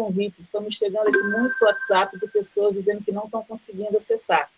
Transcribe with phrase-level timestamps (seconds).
[0.00, 4.50] convites, me chegando aqui muitos WhatsApp de pessoas dizendo que não estão conseguindo acessar.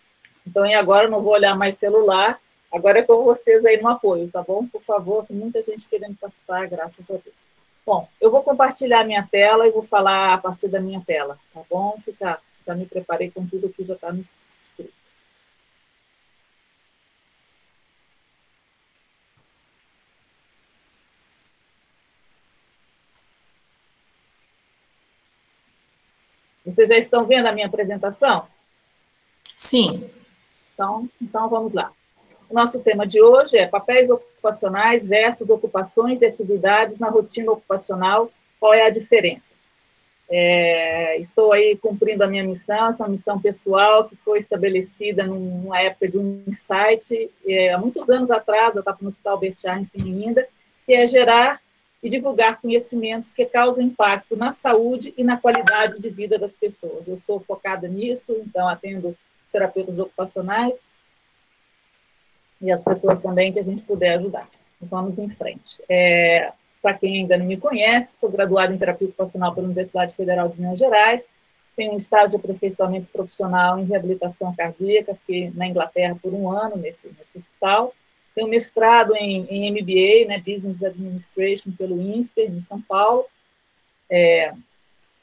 [0.46, 2.40] Então, e agora eu não vou olhar mais celular,
[2.72, 4.66] agora é com vocês aí no apoio, tá bom?
[4.68, 7.48] Por favor, muita gente querendo participar, graças a Deus.
[7.84, 11.62] Bom, eu vou compartilhar minha tela e vou falar a partir da minha tela, tá
[11.68, 11.96] bom?
[12.00, 15.01] Fica, já me preparei com tudo que já está no escrito.
[26.74, 28.46] Vocês já estão vendo a minha apresentação?
[29.56, 30.02] Sim.
[30.74, 31.92] Então, então vamos lá.
[32.48, 38.30] O nosso tema de hoje é papéis ocupacionais versus ocupações e atividades na rotina ocupacional,
[38.60, 39.54] qual é a diferença?
[40.28, 46.08] É, estou aí cumprindo a minha missão, essa missão pessoal que foi estabelecida numa época
[46.08, 50.48] de um insight, é, há muitos anos atrás, eu estava no Hospital Albert Einstein ainda,
[50.86, 51.60] que é gerar
[52.02, 57.06] e divulgar conhecimentos que causam impacto na saúde e na qualidade de vida das pessoas.
[57.06, 59.16] Eu sou focada nisso, então atendo
[59.50, 60.82] terapeutas ocupacionais
[62.60, 64.48] e as pessoas também que a gente puder ajudar.
[64.80, 65.82] Vamos em frente.
[65.88, 70.48] É, Para quem ainda não me conhece, sou graduada em terapia ocupacional pela Universidade Federal
[70.48, 71.30] de Minas Gerais,
[71.76, 76.76] tenho um estágio de aperfeiçoamento profissional em reabilitação cardíaca, fiquei na Inglaterra por um ano
[76.76, 77.94] nesse, nesse hospital,
[78.34, 83.26] tenho mestrado em, em MBA, né, Business Administration, pelo INSPER, em São Paulo.
[84.10, 84.52] É,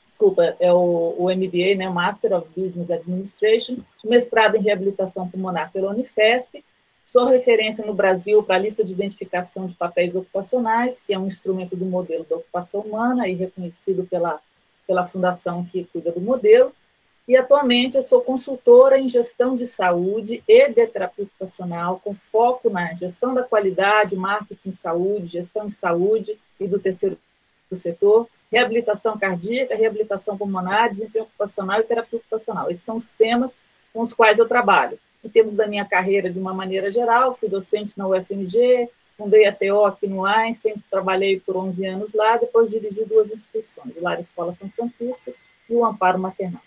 [0.06, 3.78] desculpa, é o, o MBA, né, Master of Business Administration.
[4.04, 6.64] Mestrado em Reabilitação Pulmonar pela Unifesp.
[7.04, 11.26] Sou referência no Brasil para a lista de identificação de papéis ocupacionais, que é um
[11.26, 14.40] instrumento do modelo da ocupação humana e reconhecido pela,
[14.86, 16.72] pela fundação que cuida do modelo.
[17.30, 22.72] E atualmente eu sou consultora em gestão de saúde e de terapia ocupacional, com foco
[22.72, 27.20] na gestão da qualidade, marketing em saúde, gestão em saúde e do terceiro
[27.72, 32.72] setor, reabilitação cardíaca, reabilitação pulmonar, desempenho ocupacional e terapia ocupacional.
[32.72, 33.60] Esses são os temas
[33.94, 34.98] com os quais eu trabalho.
[35.24, 39.54] Em termos da minha carreira, de uma maneira geral, fui docente na UFMG, fundei a
[39.54, 44.20] TO aqui no Einstein, trabalhei por 11 anos lá, depois dirigi duas instituições, o Lar
[44.20, 45.32] Escola São Francisco
[45.70, 46.64] e o Amparo Maternal.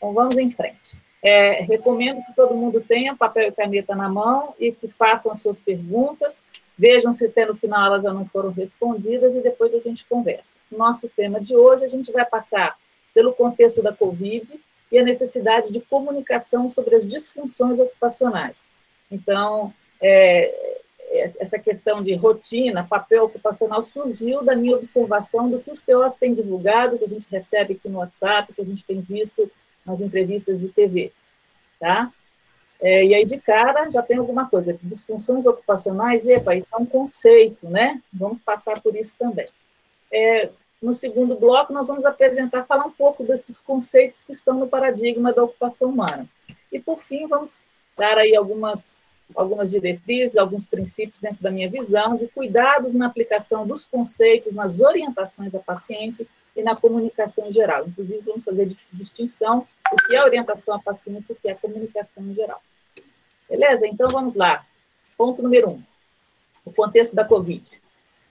[0.00, 0.98] Então, vamos em frente.
[1.22, 5.42] É, recomendo que todo mundo tenha papel e caneta na mão e que façam as
[5.42, 6.42] suas perguntas.
[6.78, 10.56] Vejam se até no final elas já não foram respondidas e depois a gente conversa.
[10.72, 12.74] Nosso tema de hoje, a gente vai passar
[13.12, 14.58] pelo contexto da Covid
[14.90, 18.70] e a necessidade de comunicação sobre as disfunções ocupacionais.
[19.10, 20.78] Então, é,
[21.12, 26.32] essa questão de rotina, papel ocupacional, surgiu da minha observação do que os teóricos têm
[26.32, 29.50] divulgado, que a gente recebe aqui no WhatsApp, que a gente tem visto
[29.84, 31.12] nas entrevistas de TV,
[31.78, 32.12] tá?
[32.80, 34.78] É, e aí, de cara, já tem alguma coisa.
[34.82, 38.00] Disfunções ocupacionais, epa, isso é um conceito, né?
[38.12, 39.46] Vamos passar por isso também.
[40.10, 40.48] É,
[40.80, 45.32] no segundo bloco, nós vamos apresentar, falar um pouco desses conceitos que estão no paradigma
[45.32, 46.26] da ocupação humana.
[46.72, 47.60] E, por fim, vamos
[47.98, 49.02] dar aí algumas,
[49.34, 54.80] algumas diretrizes, alguns princípios dentro da minha visão de cuidados na aplicação dos conceitos, nas
[54.80, 56.26] orientações a paciente
[56.60, 57.86] e na comunicação em geral.
[57.86, 59.62] Inclusive, vamos fazer distinção
[59.92, 62.60] o que é orientação a paciente e o que é comunicação em geral.
[63.48, 63.86] Beleza?
[63.86, 64.64] Então, vamos lá.
[65.16, 65.82] Ponto número um,
[66.64, 67.80] o contexto da Covid.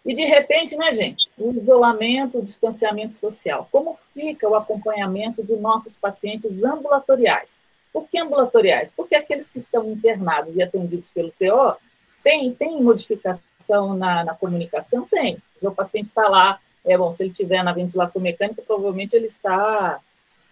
[0.06, 3.68] E, de repente, né, gente, o isolamento, o distanciamento social.
[3.72, 7.60] Como fica o acompanhamento de nossos pacientes ambulatoriais?
[7.92, 8.92] Por que ambulatoriais?
[8.92, 11.78] Porque aqueles que estão internados e atendidos pelo TO,
[12.24, 15.08] tem, tem modificação na, na comunicação?
[15.10, 15.42] Tem.
[15.62, 20.00] O paciente está lá é bom, se ele tiver na ventilação mecânica, provavelmente ele está,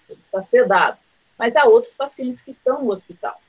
[0.09, 0.97] ele está sedado.
[1.37, 3.39] Mas há outros pacientes que estão no hospital,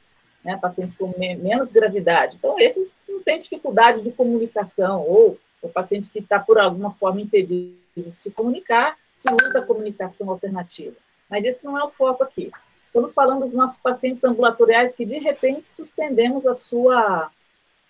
[0.45, 2.37] né, pacientes com me menos gravidade.
[2.37, 7.21] Então, esses não têm dificuldade de comunicação, ou o paciente que está, por alguma forma,
[7.21, 10.95] impedido de se comunicar, que usa a comunicação alternativa.
[11.29, 12.51] Mas esse não é o foco aqui.
[12.87, 17.31] Estamos falando dos nossos pacientes ambulatoriais que, de repente, suspendemos a sua,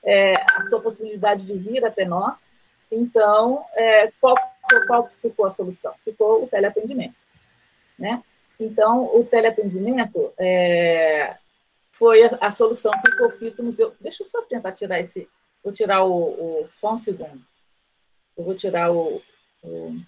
[0.02, 2.52] é, a sua possibilidade de vir até nós.
[2.90, 4.36] Então, é, qual
[4.86, 5.94] qual ficou a solução?
[6.04, 7.16] Ficou o teleatendimento,
[7.98, 8.22] né?
[8.58, 11.36] Então, o teleatendimento é,
[11.92, 13.94] foi a, a, solução que o conflito museu...
[14.00, 15.28] Deixa eu só tentar tirar esse...
[15.62, 16.12] Vou tirar o...
[16.12, 17.40] o só um segundo.
[18.36, 19.22] Eu vou tirar o,
[19.62, 20.00] o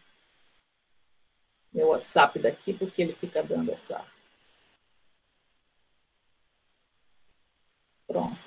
[1.73, 4.05] meu WhatsApp daqui, porque ele fica dando essa...
[8.07, 8.41] Pronto.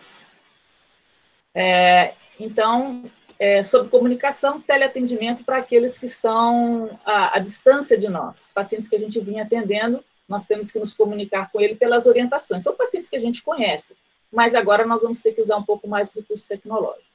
[1.55, 3.09] É, então,
[3.43, 8.95] é, sobre comunicação, teleatendimento para aqueles que estão à, à, distância de nós, pacientes que
[8.95, 12.63] a gente vinha atendendo, nós temos que nos comunicar com ele pelas orientações.
[12.63, 13.97] São pacientes que a gente conhece,
[14.31, 17.11] mas agora nós vamos ter que usar um pouco mais do recurso tecnológico.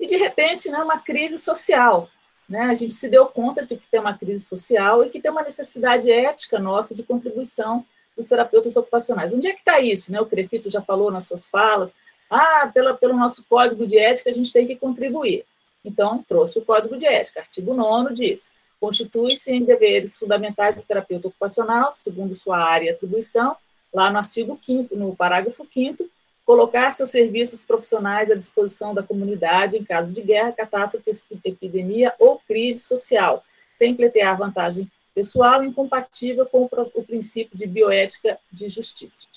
[0.00, 2.10] E, de repente, né, uma crise social.
[2.48, 5.30] né, a gente se deu conta de que tem uma crise social e que tem
[5.30, 7.86] uma necessidade ética nossa de contribuição
[8.16, 9.32] dos terapeutas ocupacionais.
[9.32, 10.10] Onde é que está isso?
[10.10, 10.20] Né?
[10.20, 11.94] O Crefito já falou nas suas falas.
[12.30, 15.44] Ah, pela, pelo nosso código de ética a gente tem que contribuir.
[15.84, 17.40] Então, trouxe o código de ética.
[17.40, 23.56] Artigo 9 diz: constitui-se em deveres fundamentais do terapeuta ocupacional, segundo sua área e atribuição,
[23.92, 26.08] lá no artigo 5 no parágrafo 5
[26.44, 31.10] colocar seus serviços profissionais à disposição da comunidade em caso de guerra, catástrofe,
[31.44, 33.40] epidemia ou crise social,
[33.78, 39.28] sem pleitear vantagem pessoal incompatível com o princípio de bioética de justiça.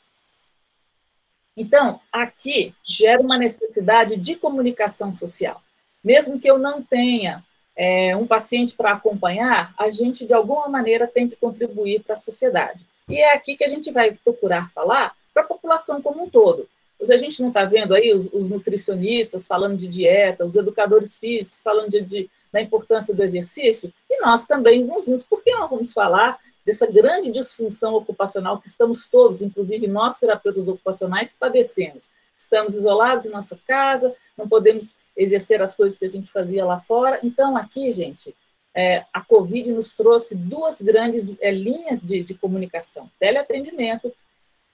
[1.57, 5.59] Então, aqui gera uma necessidade de comunicação social.
[6.03, 7.43] Mesmo que eu não tenha
[7.75, 12.17] é, um paciente para acompanhar, a gente, de alguma maneira, tem que contribuir para a
[12.17, 12.85] sociedade.
[13.09, 16.69] E é aqui que a gente vai procurar falar para a população como um todo.
[17.09, 21.61] A gente não está vendo aí os, os, nutricionistas falando de dieta, os educadores físicos
[21.61, 25.23] falando de, de, da importância do exercício, e nós também nos vimos.
[25.23, 30.67] Por que não vamos falar dessa grande disfunção ocupacional que estamos todos, inclusive nós terapeutas
[30.67, 32.11] ocupacionais, padecemos?
[32.37, 36.77] Estamos isolados em nossa casa, não podemos exercer as coisas que a gente fazia lá
[36.81, 37.21] fora.
[37.23, 38.35] Então, aqui, gente,
[38.75, 44.13] é, a Covid nos trouxe duas grandes é, linhas de, de comunicação: teleatendimento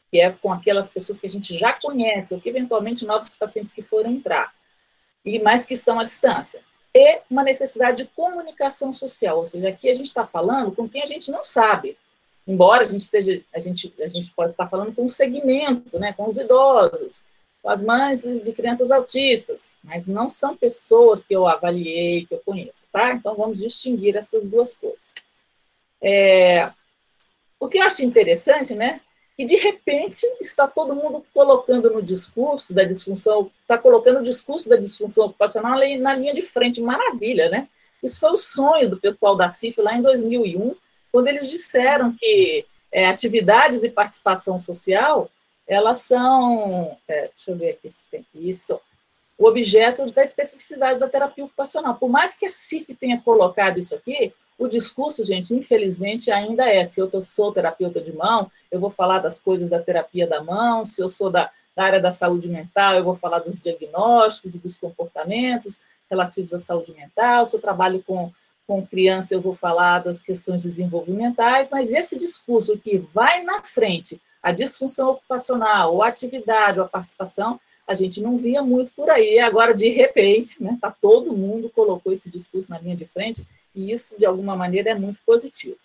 [0.10, 3.72] que é com aquelas pessoas que a gente já conhece, ou que eventualmente novos pacientes
[3.72, 4.52] que foram entrar,
[5.24, 6.62] e mais que estão à distância.
[6.96, 11.02] E uma necessidade de comunicação social, ou seja, aqui a gente está falando com quem
[11.02, 11.98] a gente não sabe,
[12.48, 16.14] embora a gente esteja, a gente, a gente pode estar falando com um segmento, né,
[16.14, 17.24] com os idosos,
[17.64, 22.42] com as mães de crianças autistas, mas não são pessoas que eu avaliei, que eu
[22.46, 23.14] conheço, tá?
[23.14, 25.16] Então vamos distinguir essas duas coisas.
[26.02, 26.70] É,
[27.60, 29.00] o que eu acho interessante, né,
[29.38, 34.70] e de repente está todo mundo colocando no discurso da disfunção, está colocando o discurso
[34.70, 37.68] da disfunção ocupacional na linha de frente, maravilha, né?
[38.02, 40.76] Isso foi o sonho do pessoal da CIF lá em 2001,
[41.12, 45.30] quando eles disseram que é, atividades e participação social,
[45.68, 48.80] elas são, é, deixa eu ver aqui se tem isso,
[49.38, 51.96] o objeto da especificidade da terapia ocupacional.
[51.96, 56.84] Por mais que a CIF tenha colocado isso aqui, o discurso, gente, infelizmente, ainda é:
[56.84, 60.86] se eu sou terapeuta de mão, eu vou falar das coisas da terapia da mão,
[60.86, 64.60] se eu sou da, da área da saúde mental, eu vou falar dos diagnósticos e
[64.60, 65.80] dos comportamentos
[66.10, 68.32] relativos à saúde mental, se eu trabalho com,
[68.68, 74.22] com criança, eu vou falar das questões desenvolvimentais, mas esse discurso que vai na frente,
[74.42, 79.10] a disfunção ocupacional, ou a atividade, ou a participação, a gente não via muito por
[79.10, 79.40] aí.
[79.40, 83.92] Agora, de repente, né, tá todo mundo colocou esse discurso na linha de frente e
[83.92, 85.78] isso, de alguma maneira, é muito positivo.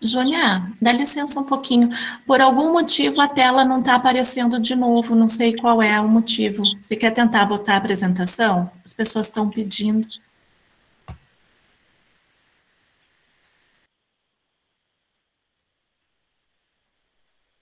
[0.00, 1.90] Jônia, dá licença um pouquinho.
[2.26, 6.08] Por algum motivo a tela não está aparecendo de novo, não sei qual é o
[6.08, 6.62] motivo.
[6.80, 8.70] Você quer tentar botar a apresentação?
[8.84, 10.06] As pessoas estão pedindo.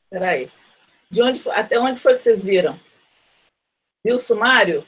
[0.04, 0.50] Espera aí.
[1.10, 2.78] De onde, até onde foi que vocês viram?
[4.04, 4.86] Viu o sumário?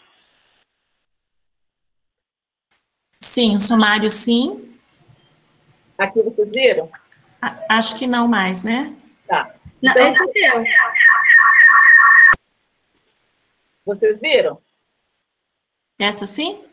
[3.37, 4.79] Sim, o sumário sim.
[5.99, 6.91] Aqui vocês viram?
[7.69, 8.97] Acho que não mais, né?
[9.29, 9.55] Tá.
[9.83, 10.65] Então, essa deu.
[13.85, 14.59] Vocês viram?
[15.99, 16.65] Essa sim?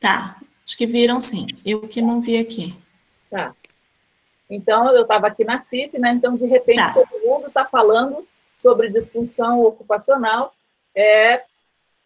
[0.00, 0.40] Tá.
[0.66, 1.46] Acho que viram sim.
[1.62, 2.74] Eu que não vi aqui.
[3.28, 3.54] Tá.
[4.48, 6.12] Então, eu estava aqui na CIF, né?
[6.12, 6.94] Então, de repente, tá.
[6.94, 8.26] todo mundo está falando
[8.58, 10.54] sobre disfunção ocupacional.
[10.94, 11.44] É,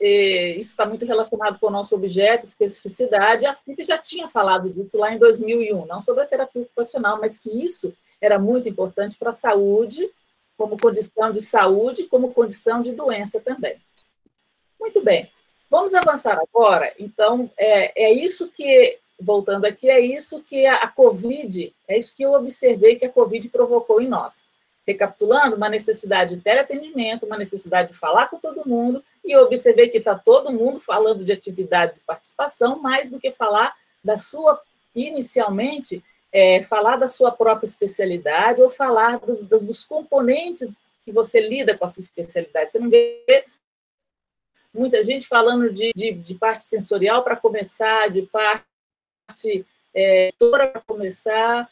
[0.01, 3.47] isso está muito relacionado com o nosso objeto, especificidade.
[3.47, 7.39] A CIP já tinha falado disso lá em 2001, não sobre a terapia ocupacional, mas
[7.39, 10.11] que isso era muito importante para a saúde,
[10.57, 13.77] como condição de saúde, como condição de doença também.
[14.79, 15.31] Muito bem.
[15.71, 16.93] Vamos avançar agora.
[16.99, 22.15] Então, é, é isso que, voltando aqui, é isso que a, a Covid, é isso
[22.17, 24.45] que eu observei que a Covid provocou em nós
[24.87, 29.89] recapitulando, uma necessidade de teleatendimento, uma necessidade de falar com todo mundo, e eu observei
[29.89, 34.61] que está todo mundo falando de atividades e participação, mais do que falar da sua,
[34.95, 41.77] inicialmente, é, falar da sua própria especialidade ou falar dos, dos componentes que você lida
[41.77, 42.71] com a sua especialidade.
[42.71, 43.47] Você não vê
[44.73, 49.65] muita gente falando de, de, de parte sensorial para começar, de parte
[49.95, 51.71] é, para começar,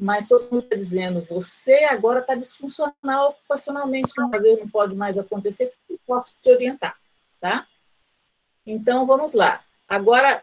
[0.00, 5.18] mas todo mundo está dizendo, você agora está disfuncional ocupacionalmente, que fazer não pode mais
[5.18, 5.70] acontecer,
[6.06, 6.96] posso te orientar,
[7.38, 7.66] tá?
[8.66, 9.62] Então, vamos lá.
[9.86, 10.42] Agora,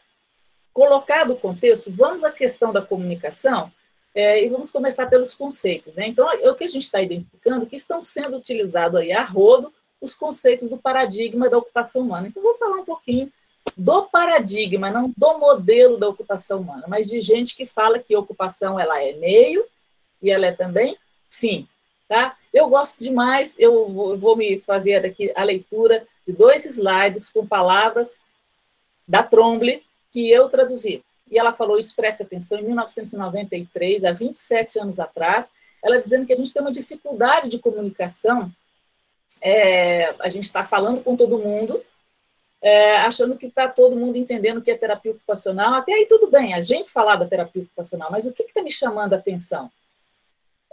[0.72, 3.72] colocado o contexto, vamos à questão da comunicação
[4.14, 6.08] é, e vamos começar pelos conceitos, né?
[6.08, 9.74] Então, é o que a gente está identificando que estão sendo utilizados aí a rodo
[10.00, 12.28] os conceitos do paradigma da ocupação humana.
[12.28, 13.32] Então, vou falar um pouquinho
[13.78, 18.80] do paradigma, não do modelo da ocupação humana, mas de gente que fala que ocupação
[18.80, 19.64] ela é meio
[20.22, 20.98] e ela é também
[21.30, 21.68] fim.
[22.10, 22.36] Tá?
[22.52, 28.18] Eu gosto demais, eu vou me fazer aqui a leitura de dois slides com palavras
[29.08, 31.04] da Tromble que eu traduzi.
[31.30, 35.52] E ela falou isso, preste atenção, em 1993, há 27 anos atrás,
[35.84, 38.52] ela dizendo que a gente tem uma dificuldade de comunicação,
[39.42, 41.84] é, a gente está falando com todo mundo,
[42.62, 45.74] é, achando que está todo mundo entendendo o que é terapia ocupacional.
[45.74, 48.72] Até aí tudo bem, a gente falar da terapia ocupacional, mas o que está me
[48.72, 49.70] chamando a atenção?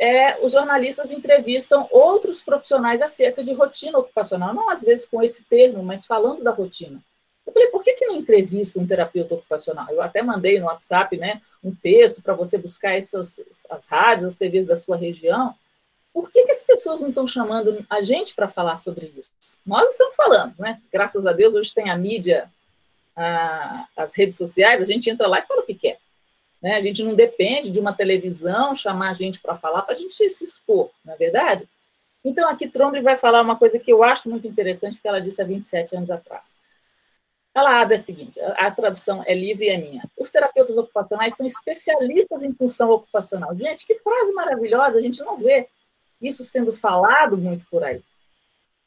[0.00, 5.44] É, os jornalistas entrevistam outros profissionais acerca de rotina ocupacional, não às vezes com esse
[5.44, 7.00] termo, mas falando da rotina.
[7.46, 9.86] Eu falei, por que, que não entrevista um terapeuta ocupacional?
[9.90, 14.36] Eu até mandei no WhatsApp né, um texto para você buscar esses, as rádios, as
[14.36, 15.54] TVs da sua região,
[16.14, 19.32] por que, que as pessoas não estão chamando a gente para falar sobre isso?
[19.66, 20.80] Nós estamos falando, né?
[20.92, 22.48] Graças a Deus, hoje tem a mídia,
[23.16, 25.98] a, as redes sociais, a gente entra lá e fala o que quer.
[26.62, 26.76] Né?
[26.76, 30.14] A gente não depende de uma televisão chamar a gente para falar, para a gente
[30.14, 31.68] se expor, não é verdade?
[32.24, 35.42] Então, aqui Tromble vai falar uma coisa que eu acho muito interessante, que ela disse
[35.42, 36.56] há 27 anos atrás.
[37.52, 40.08] Ela abre a seguinte, a, a tradução é livre e é minha.
[40.16, 43.54] Os terapeutas ocupacionais são especialistas em função ocupacional.
[43.56, 45.68] Gente, que frase maravilhosa, a gente não vê
[46.26, 48.02] isso sendo falado muito por aí.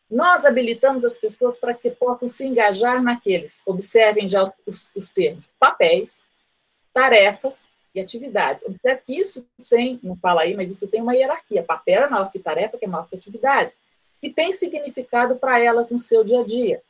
[0.09, 5.53] Nós habilitamos as pessoas para que possam se engajar naqueles, observem já os, os termos,
[5.59, 6.25] papéis,
[6.93, 8.63] tarefas e atividades.
[8.65, 11.61] Observe que isso tem, não fala aí, mas isso tem uma hierarquia.
[11.61, 13.73] Papel é maior que tarefa, que é maior que atividade,
[14.21, 16.81] que tem significado para elas no seu dia a dia,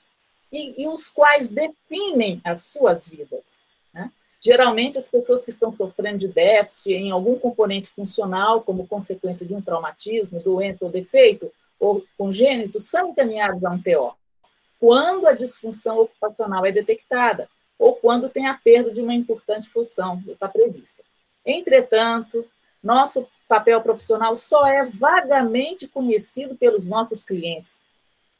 [0.52, 3.60] e, e os quais definem as suas vidas.
[4.48, 9.54] Geralmente, as pessoas que estão sofrendo de déficit em algum componente funcional, como consequência de
[9.54, 14.16] um traumatismo, doença ou defeito, ou congênito, são encaminhados a um TO.
[14.80, 20.22] Quando a disfunção ocupacional é detectada, ou quando tem a perda de uma importante função,
[20.26, 21.04] está prevista.
[21.46, 22.46] Entretanto,
[22.82, 27.80] nosso papel profissional só é vagamente conhecido pelos nossos clientes,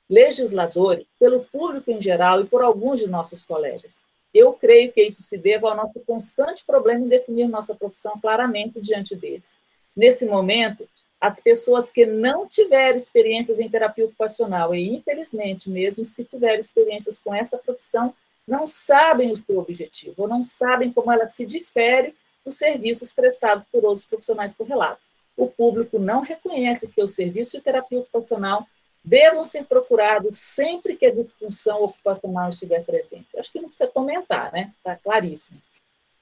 [0.10, 4.07] legisladores, pelo público em geral e por alguns de nossos colegas.
[4.34, 8.80] Eu creio que isso se deva ao nosso constante problema em definir nossa profissão claramente
[8.82, 9.58] diante deles.
[9.96, 10.88] Nesse momento,
[11.20, 17.18] as pessoas que não tiverem experiências em terapia ocupacional, e infelizmente, mesmo se tiverem experiências
[17.18, 18.14] com essa profissão,
[18.48, 22.14] não sabem o seu objetivo, ou não sabem como ela se difere
[22.46, 25.06] dos serviços prestados por outros profissionais correlatos.
[25.36, 28.66] O público não reconhece que o serviço de terapia ocupacional
[29.08, 33.26] devam ser procurados sempre que a disfunção ocupacional estiver presente.
[33.38, 34.74] Acho que não precisa comentar, né?
[34.78, 35.62] Está claríssimo.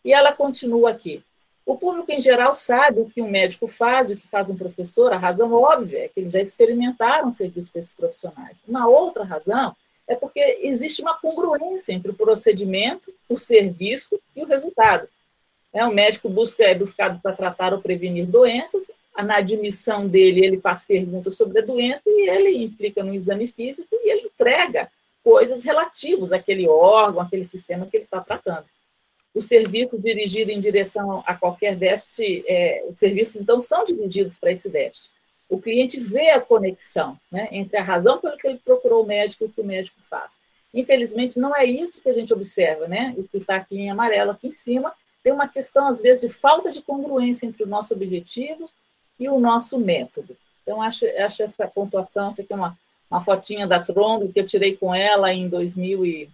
[0.04, 1.24] E ela continua aqui.
[1.66, 5.12] O público em geral sabe o que um médico faz, o que faz um professor.
[5.12, 8.64] A razão óbvia é que eles já experimentaram o serviço desses profissionais.
[8.68, 9.76] Uma outra razão
[10.08, 15.08] é porque existe uma congruência entre o procedimento, o serviço e o resultado.
[15.76, 20.62] É, o médico busca, é buscado para tratar ou prevenir doenças, na admissão dele, ele
[20.62, 24.90] faz perguntas sobre a doença e ele implica no exame físico e ele entrega
[25.22, 28.66] coisas relativas àquele órgão, àquele sistema que ele está tratando.
[29.34, 34.52] O serviço dirigido em direção a qualquer déficit, é, os serviços, então, são dirigidos para
[34.54, 35.12] esse déficit.
[35.50, 39.44] O cliente vê a conexão né, entre a razão pela que ele procurou o médico
[39.44, 40.38] e o que o médico faz.
[40.74, 43.14] Infelizmente, não é isso que a gente observa, né?
[43.18, 44.92] O que está aqui em amarelo, aqui em cima,
[45.26, 48.62] tem uma questão, às vezes, de falta de congruência entre o nosso objetivo
[49.20, 50.38] e o nosso método.
[50.62, 52.78] Então, acho, acho essa pontuação, essa aqui é uma,
[53.10, 56.30] uma fotinha da Trombo que eu tirei com ela em 2000 e,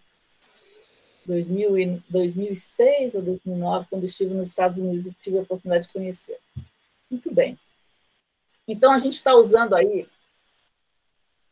[1.26, 5.94] 2000 e, 2006 ou 2009, quando estive nos Estados Unidos e tive a oportunidade de
[5.94, 6.38] conhecer.
[7.10, 7.58] Muito bem.
[8.68, 10.06] Então, a gente está usando aí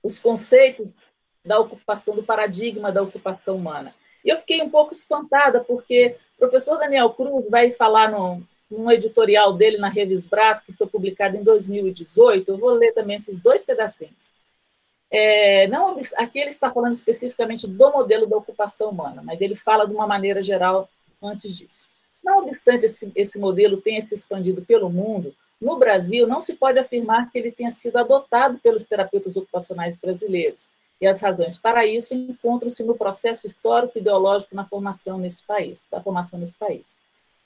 [0.04, 1.08] os conceitos
[1.46, 3.96] da ocupação, do paradigma da ocupação humana.
[4.24, 8.92] E eu fiquei um pouco espantada, porque o professor Daniel Cruz vai falar no, num
[8.92, 12.52] editorial dele na Revisbrato, que foi publicado em 2018.
[12.52, 14.32] Eu vou ler também esses dois pedacinhos.
[15.12, 19.88] É, não, aqui ele está falando especificamente do modelo da ocupação humana, mas ele fala
[19.88, 20.88] de uma maneira geral
[21.22, 22.04] antes disso.
[22.24, 26.80] Não obstante esse, esse modelo tenha se expandido pelo mundo, no Brasil não se pode
[26.80, 30.70] afirmar que ele tenha sido adotado pelos terapeutas ocupacionais brasileiros.
[31.02, 35.86] E as razões para isso encontram-se no processo histórico e ideológico na formação nesse país,
[35.90, 36.98] da formação nesse país.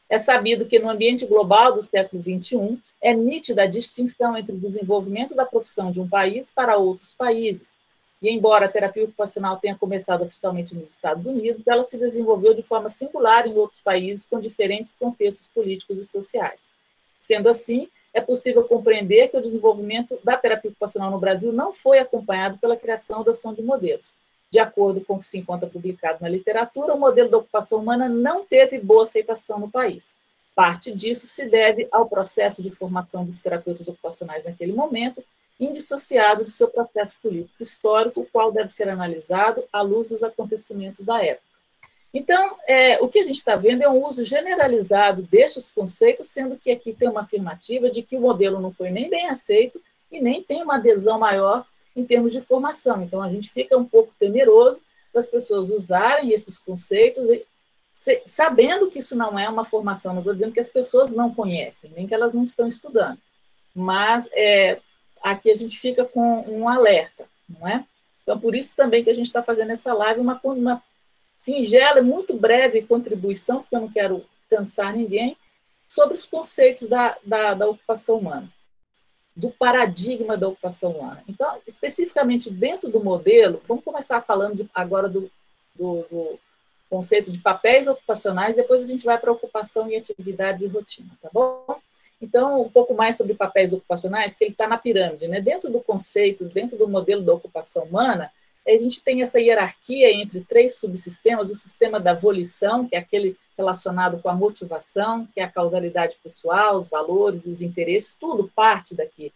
[0.10, 4.60] É sabido que no ambiente global do século XXI é nítida a distinção entre o
[4.60, 7.78] desenvolvimento da profissão de um país para outros países.
[8.22, 12.64] E embora a terapia ocupacional tenha começado oficialmente nos Estados Unidos, ela se desenvolveu de
[12.64, 16.76] forma singular em outros países com diferentes contextos políticos e sociais.
[17.18, 21.98] Sendo assim, é possível compreender que o desenvolvimento da terapia ocupacional no Brasil não foi
[22.00, 24.16] acompanhado pela criação e adoção de modelos.
[24.52, 28.08] de acordo com o que se encontra publicado na literatura, o modelo da ocupação humana
[28.08, 30.16] não teve boa aceitação no país.
[30.56, 35.24] Parte disso se deve ao processo de formação dos terapeutas ocupacionais naquele momento,
[35.60, 41.04] indissociado do seu processo político histórico, o qual deve ser analisado à luz dos acontecimentos
[41.04, 41.53] da época.
[42.14, 46.56] Então, é, o que a gente está vendo é um uso generalizado destes conceitos, sendo
[46.58, 50.22] que aqui tem uma afirmativa de que o modelo não foi nem bem aceito e
[50.22, 51.66] nem tem uma adesão maior
[51.96, 53.02] em termos de formação.
[53.02, 54.80] Então, a gente fica um pouco temeroso
[55.12, 57.28] das pessoas usarem esses conceitos,
[58.26, 60.14] sabendo que isso não é uma formação.
[60.14, 63.18] Não estou dizendo que as pessoas não conhecem, nem que elas não estão estudando.
[63.74, 64.80] Mas é,
[65.22, 67.84] aqui a gente fica com um alerta, não é?
[68.22, 70.84] Então, por isso também que a gente está fazendo essa live, uma, uma
[71.44, 75.36] singela e muito breve contribuição, porque eu não quero cansar ninguém,
[75.86, 78.50] sobre os conceitos da, da, da ocupação humana,
[79.36, 81.22] do paradigma da ocupação humana.
[81.28, 85.30] Então, especificamente dentro do modelo, vamos começar falando de, agora do,
[85.76, 86.40] do, do
[86.90, 91.30] conceito de papéis ocupacionais, depois a gente vai para ocupação e atividades e rotina, tá
[91.34, 91.78] bom?
[92.22, 95.42] Então, um pouco mais sobre papéis ocupacionais, que ele está na pirâmide, né?
[95.42, 98.32] Dentro do conceito, dentro do modelo da ocupação humana,
[98.66, 103.36] a gente tem essa hierarquia entre três subsistemas, o sistema da volição, que é aquele
[103.58, 108.96] relacionado com a motivação, que é a causalidade pessoal, os valores os interesses, tudo parte
[108.96, 109.32] daqui.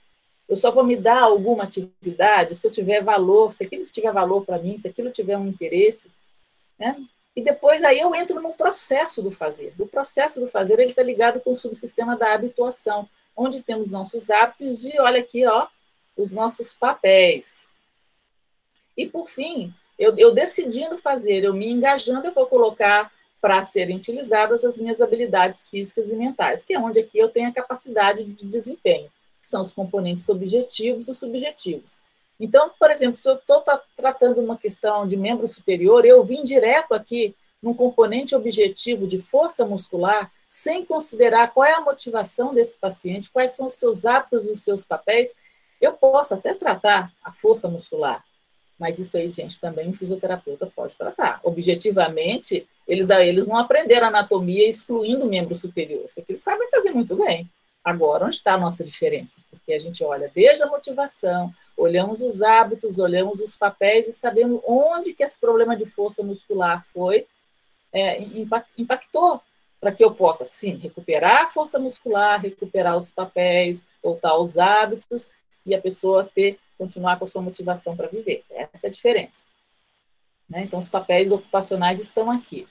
[0.47, 4.45] Eu só vou me dar alguma atividade se eu tiver valor, se aquilo tiver valor
[4.45, 6.09] para mim, se aquilo tiver um interesse,
[6.79, 6.95] né?
[7.35, 9.71] E depois aí eu entro no processo do fazer.
[9.77, 14.31] Do processo do fazer, ele está ligado com o subsistema da habituação, onde temos nossos
[14.31, 15.67] hábitos e olha aqui, ó,
[16.15, 17.67] os nossos papéis.
[18.97, 23.97] E, por fim, eu, eu decidindo fazer, eu me engajando, eu vou colocar para serem
[23.97, 28.23] utilizadas as minhas habilidades físicas e mentais, que é onde aqui eu tenho a capacidade
[28.23, 29.09] de desempenho,
[29.41, 31.99] que são os componentes objetivos e subjetivos.
[32.39, 33.63] Então, por exemplo, se eu estou
[33.95, 39.65] tratando uma questão de membro superior, eu vim direto aqui num componente objetivo de força
[39.65, 44.51] muscular, sem considerar qual é a motivação desse paciente, quais são os seus hábitos e
[44.51, 45.33] os seus papéis,
[45.81, 48.23] eu posso até tratar a força muscular,
[48.79, 51.39] mas isso aí, gente, também um fisioterapeuta pode tratar.
[51.43, 56.05] Objetivamente, eles, eles não aprenderam anatomia excluindo o membro superior.
[56.07, 57.49] Isso aqui eles sabem fazer muito bem.
[57.83, 59.39] Agora, onde está a nossa diferença?
[59.49, 64.61] Porque a gente olha desde a motivação, olhamos os hábitos, olhamos os papéis e sabemos
[64.67, 67.25] onde que esse problema de força muscular foi,
[67.93, 68.21] é,
[68.77, 69.41] impactou,
[69.79, 75.29] para que eu possa, sim, recuperar a força muscular, recuperar os papéis, voltar aos hábitos
[75.65, 78.43] e a pessoa ter continuar com a sua motivação para viver.
[78.49, 79.45] Essa é a diferença.
[80.49, 80.63] Né?
[80.63, 82.67] Então, os papéis ocupacionais estão aqui.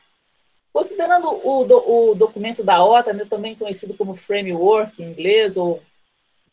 [0.72, 5.82] Considerando o, do, o documento da OTA, né, também conhecido como framework em inglês, ou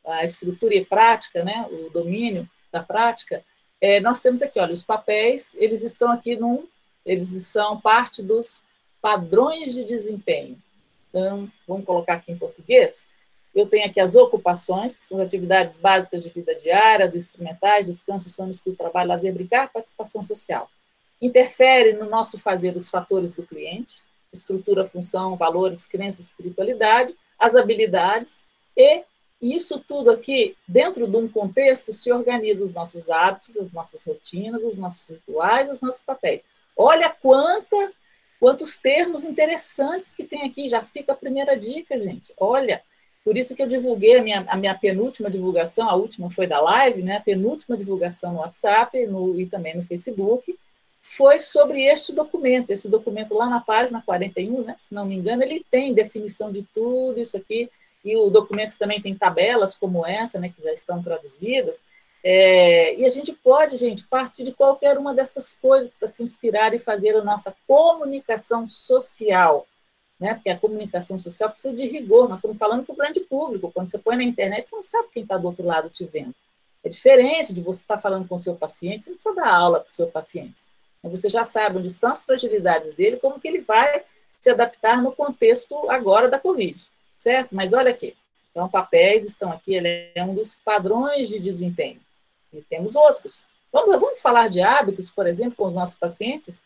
[0.06, 3.44] a estrutura e prática, né, o domínio da prática,
[3.82, 6.66] é, nós temos aqui, olha, os papéis, eles estão aqui num,
[7.06, 8.62] eles são parte dos
[9.02, 10.58] padrões de desempenho.
[11.10, 13.06] Então, vamos colocar aqui em português,
[13.54, 17.86] eu tenho aqui as ocupações, que são as atividades básicas de vida diária, as instrumentais,
[17.86, 20.70] descanso, sono, estudo, trabalho, lazer, brincar, participação social.
[21.22, 28.46] Interfere no nosso fazer os fatores do cliente, estrutura, função, valores, crenças, espiritualidade, as habilidades
[28.76, 29.04] e
[29.42, 34.63] isso tudo aqui, dentro de um contexto, se organiza os nossos hábitos, as nossas rotinas,
[34.63, 36.42] os nossos rituais, os nossos papéis.
[36.78, 37.92] Olha quanta,
[38.39, 42.34] quantos termos interessantes que tem aqui, já fica a primeira dica, gente.
[42.38, 42.82] Olha,
[43.24, 46.60] por isso que eu divulguei a minha, a minha penúltima divulgação, a última foi da
[46.60, 47.18] live, né?
[47.18, 50.58] A penúltima divulgação no WhatsApp no, e também no Facebook,
[51.02, 52.72] foi sobre este documento.
[52.72, 54.74] Esse documento lá na página 41, né?
[54.78, 57.70] Se não me engano, ele tem definição de tudo isso aqui,
[58.04, 60.52] e o documento também tem tabelas como essa, né?
[60.54, 61.82] Que já estão traduzidas.
[62.22, 66.74] É, e a gente pode, gente, partir de qualquer uma dessas coisas para se inspirar
[66.74, 69.66] e fazer a nossa comunicação social
[70.24, 70.36] né?
[70.36, 72.30] Porque a comunicação social precisa de rigor.
[72.30, 73.70] Nós estamos falando para o grande público.
[73.74, 76.34] Quando você põe na internet, você não sabe quem está do outro lado te vendo.
[76.82, 79.54] É diferente de você estar tá falando com o seu paciente, você não precisa dar
[79.54, 80.64] aula para o seu paciente.
[81.04, 85.12] Você já sabe onde estão as fragilidades dele, como que ele vai se adaptar no
[85.12, 86.82] contexto agora da Covid,
[87.18, 87.54] certo?
[87.54, 88.16] Mas olha aqui,
[88.50, 92.00] então papéis estão aqui, ele é um dos padrões de desempenho.
[92.54, 93.46] E temos outros.
[93.74, 96.64] Vamos, vamos falar de hábitos, por exemplo, com os nossos pacientes.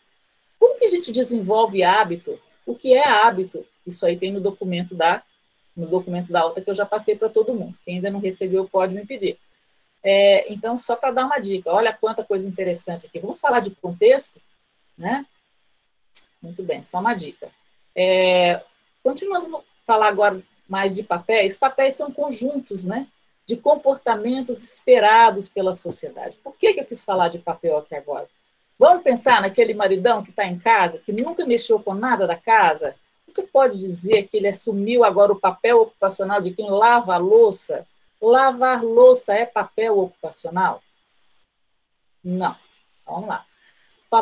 [0.60, 3.66] Como que a gente desenvolve hábito o que é hábito.
[3.86, 5.24] Isso aí tem no documento da
[5.76, 7.78] no documento da alta que eu já passei para todo mundo.
[7.86, 9.38] Quem ainda não recebeu pode me pedir.
[10.04, 13.20] É, então, só para dar uma dica, olha quanta coisa interessante aqui.
[13.20, 14.42] Vamos falar de contexto,
[14.98, 15.24] né?
[16.42, 17.48] Muito bem, só uma dica.
[17.96, 18.64] É,
[19.04, 23.08] continuando a falar agora mais de papéis, papéis são conjuntos, né?
[23.46, 26.40] De comportamentos esperados pela sociedade.
[26.40, 28.28] Por que, que eu quis falar de papel aqui agora?
[28.80, 32.96] Vamos pensar naquele maridão que está em casa, que nunca mexeu com nada da casa?
[33.28, 37.86] Você pode dizer que ele assumiu agora o papel ocupacional de quem lava a louça?
[38.22, 40.82] Lavar louça é papel ocupacional?
[42.24, 42.56] Não.
[43.06, 43.46] Vamos lá.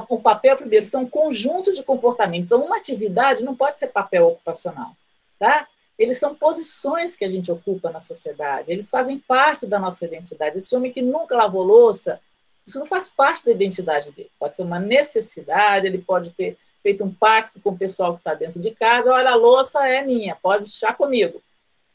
[0.10, 2.46] O papel, primeiro, são conjuntos de comportamento.
[2.46, 4.96] Então, uma atividade não pode ser papel ocupacional.
[5.39, 5.68] Tá?
[5.98, 8.72] Eles são posições que a gente ocupa na sociedade.
[8.72, 10.58] Eles fazem parte da nossa identidade.
[10.58, 12.22] Esse homem que nunca lavou louça,
[12.65, 14.32] isso não faz parte da identidade dele.
[14.39, 18.34] Pode ser uma necessidade, ele pode ter feito um pacto com o pessoal que está
[18.34, 19.12] dentro de casa.
[19.12, 21.41] Olha, a louça é minha, pode deixar comigo.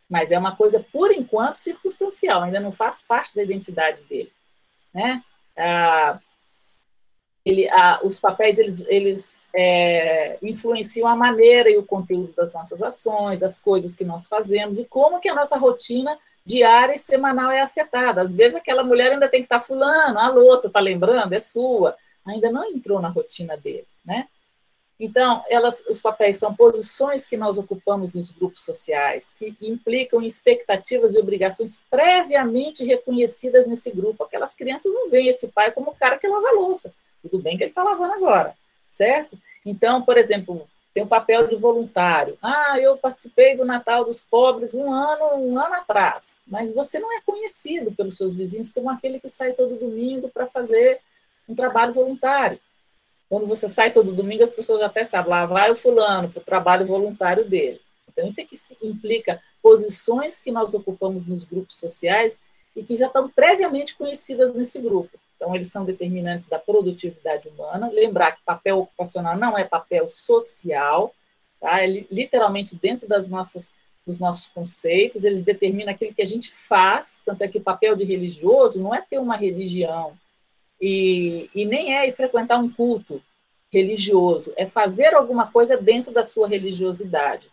[0.08, 4.32] Mas é uma coisa, por enquanto, circunstancial, ainda não faz parte da identidade dele.
[4.92, 5.22] Né?
[5.56, 6.18] Ah,
[7.44, 12.82] ele, ah, os papéis eles, eles é, influenciam a maneira e o conteúdo das nossas
[12.82, 17.50] ações, as coisas que nós fazemos e como que a nossa rotina diária e semanal
[17.50, 18.22] é afetada.
[18.22, 21.32] Às vezes aquela mulher ainda tem que estar fulano, a louça, está lembrando?
[21.32, 21.96] É sua.
[22.26, 24.26] Ainda não entrou na rotina dele, né?
[25.00, 31.14] Então, elas, os papéis são posições que nós ocupamos nos grupos sociais, que implicam expectativas
[31.14, 34.24] e obrigações previamente reconhecidas nesse grupo.
[34.24, 36.92] Aquelas crianças não veem esse pai como o cara que lava a louça.
[37.22, 38.54] Tudo bem que ele está lavando agora,
[38.90, 39.38] certo?
[39.64, 42.36] Então, por exemplo, tem o papel de voluntário.
[42.42, 47.12] Ah, eu participei do Natal dos Pobres um ano, um ano atrás, mas você não
[47.16, 51.00] é conhecido pelos seus vizinhos como aquele que sai todo domingo para fazer
[51.48, 52.58] um trabalho voluntário.
[53.28, 56.44] Quando você sai todo domingo, as pessoas até sabem, lá vai o fulano para o
[56.44, 57.80] trabalho voluntário dele.
[58.08, 62.40] Então, isso é que implica posições que nós ocupamos nos grupos sociais
[62.74, 65.16] e que já estão previamente conhecidas nesse grupo.
[65.40, 67.90] Então, eles são determinantes da produtividade humana.
[67.90, 71.14] Lembrar que papel ocupacional não é papel social,
[71.58, 71.82] tá?
[71.82, 73.72] É literalmente dentro das nossas,
[74.06, 77.96] dos nossos conceitos, eles determinam aquilo que a gente faz, tanto é que o papel
[77.96, 80.12] de religioso não é ter uma religião,
[80.78, 83.22] e, e nem é frequentar um culto
[83.72, 87.50] religioso, é fazer alguma coisa dentro da sua religiosidade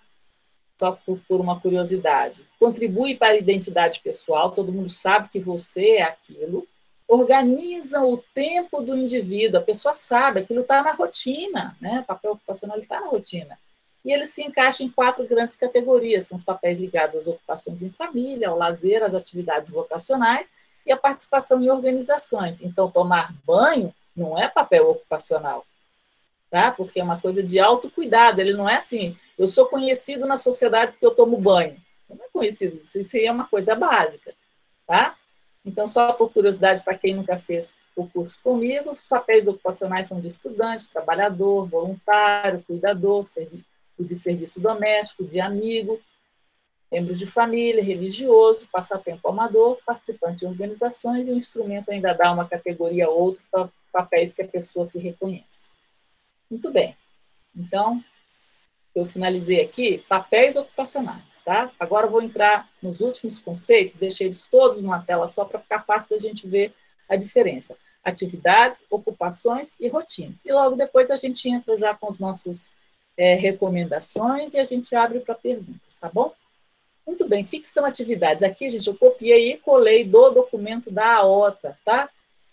[0.77, 2.45] só por, por, uma curiosidade.
[2.59, 6.67] Contribui para a identidade pessoal, todo mundo sabe que você é aquilo,
[7.07, 12.01] organizam o tempo do indivíduo, a pessoa sabe, aquilo está na rotina, né?
[12.01, 13.57] o papel ocupacional está na rotina.
[14.03, 17.89] E ele se encaixa em quatro grandes categorias, são os papéis ligados às ocupações em
[17.89, 20.51] família, ao lazer, às atividades vocacionais
[20.85, 22.61] e à participação em organizações.
[22.61, 25.65] Então, tomar banho não é papel ocupacional,
[26.49, 26.71] tá?
[26.71, 30.93] Porque é uma coisa de autocuidado, ele não é assim, eu sou conhecido na sociedade
[30.93, 31.77] porque eu tomo banho.
[32.09, 34.33] Não é conhecido, isso é uma coisa básica,
[34.85, 35.15] tá?
[35.67, 40.21] Então, só por curiosidade, para quem nunca fez o curso comigo, os papéis ocupacionais são
[40.21, 43.25] de estudante, trabalhador, voluntário, cuidador,
[43.99, 45.99] de serviço doméstico, de amigo,
[46.89, 52.47] membros de família, religioso, passatempo amador, participante de organizações, e o instrumento ainda dá uma
[52.47, 55.69] categoria ou outra para papéis que a pessoa se reconhece.
[56.49, 56.95] Muito bem.
[57.53, 58.01] Então,
[58.99, 61.71] eu finalizei aqui papéis ocupacionais, tá?
[61.79, 65.83] Agora eu vou entrar nos últimos conceitos, deixei eles todos numa tela só para ficar
[65.83, 66.73] fácil da gente ver
[67.07, 67.77] a diferença.
[68.03, 70.43] Atividades, ocupações e rotinas.
[70.43, 72.73] E logo depois a gente entra já com os nossos
[73.15, 76.33] é, recomendações e a gente abre para perguntas, tá bom?
[77.05, 78.41] Muito bem, o que, que são atividades?
[78.41, 82.09] Aqui, gente, eu copiei e colei do documento da AOTA, tá?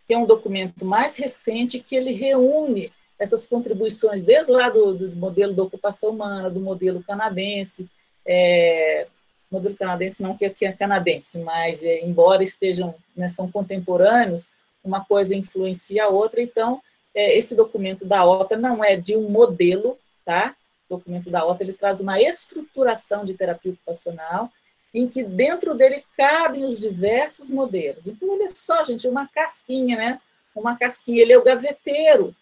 [0.06, 5.16] Que é um documento mais recente que ele reúne essas contribuições desde lá do, do
[5.16, 7.88] modelo da ocupação humana, do modelo canadense,
[8.26, 9.06] é,
[9.50, 14.50] modelo canadense não que aqui é canadense, mas é, embora estejam, né, são contemporâneos,
[14.82, 16.82] uma coisa influencia a outra, então
[17.14, 20.54] é, esse documento da OTA não é de um modelo, tá?
[20.88, 24.50] O documento da OTA ele traz uma estruturação de terapia ocupacional
[24.92, 28.06] em que dentro dele cabem os diversos modelos.
[28.06, 30.20] Então, olha só, gente, uma casquinha, né?
[30.54, 32.34] Uma casquinha, ele é o gaveteiro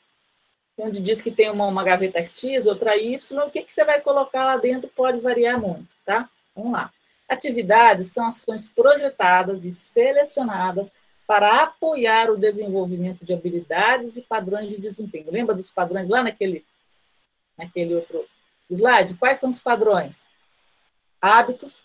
[0.78, 4.00] onde diz que tem uma, uma gaveta X, outra Y, o que, que você vai
[4.00, 6.28] colocar lá dentro pode variar muito, tá?
[6.54, 6.92] Vamos lá.
[7.28, 10.92] Atividades são ações projetadas e selecionadas
[11.26, 15.30] para apoiar o desenvolvimento de habilidades e padrões de desempenho.
[15.30, 16.64] Lembra dos padrões lá naquele,
[17.56, 18.26] naquele outro
[18.70, 19.14] slide?
[19.14, 20.26] Quais são os padrões?
[21.20, 21.84] Hábitos,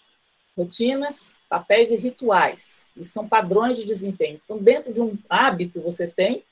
[0.58, 2.86] rotinas, papéis e rituais.
[2.96, 4.42] E são padrões de desempenho.
[4.44, 6.44] Então, dentro de um hábito, você tem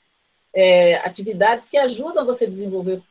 [0.56, 3.02] é, atividades que ajudam você a desenvolver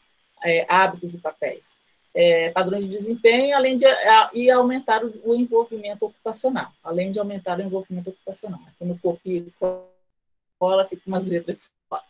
[0.43, 1.77] é, hábitos e papéis,
[2.12, 7.19] é, padrões de desempenho, além de a, e aumentar o, o, envolvimento ocupacional, além de
[7.19, 8.60] aumentar o envolvimento ocupacional.
[8.67, 9.45] Aqui no copia
[10.58, 12.01] cola fica umas letras fora.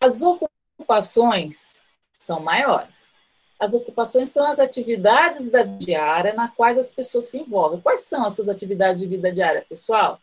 [0.00, 1.82] As ocupações
[2.12, 3.10] são maiores.
[3.58, 7.80] As ocupações são as atividades da diária na quais as pessoas se envolvem.
[7.80, 10.20] Quais são as suas atividades de vida diária, pessoal?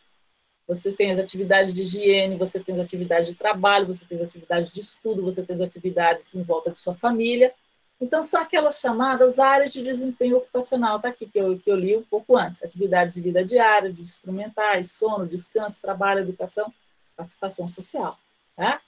[0.66, 4.24] Você tem as atividades de higiene, você tem as atividades de trabalho, você tem as
[4.24, 7.52] atividades de estudo, você tem as atividades em volta de sua família.
[8.00, 11.96] Então, são aquelas chamadas áreas de desempenho ocupacional, tá aqui, que eu, que eu li
[11.96, 12.62] um pouco antes.
[12.62, 16.72] Atividades de vida diária, de instrumentais, sono, descanso, trabalho, educação,
[17.16, 18.18] participação social.
[18.56, 18.80] Tá?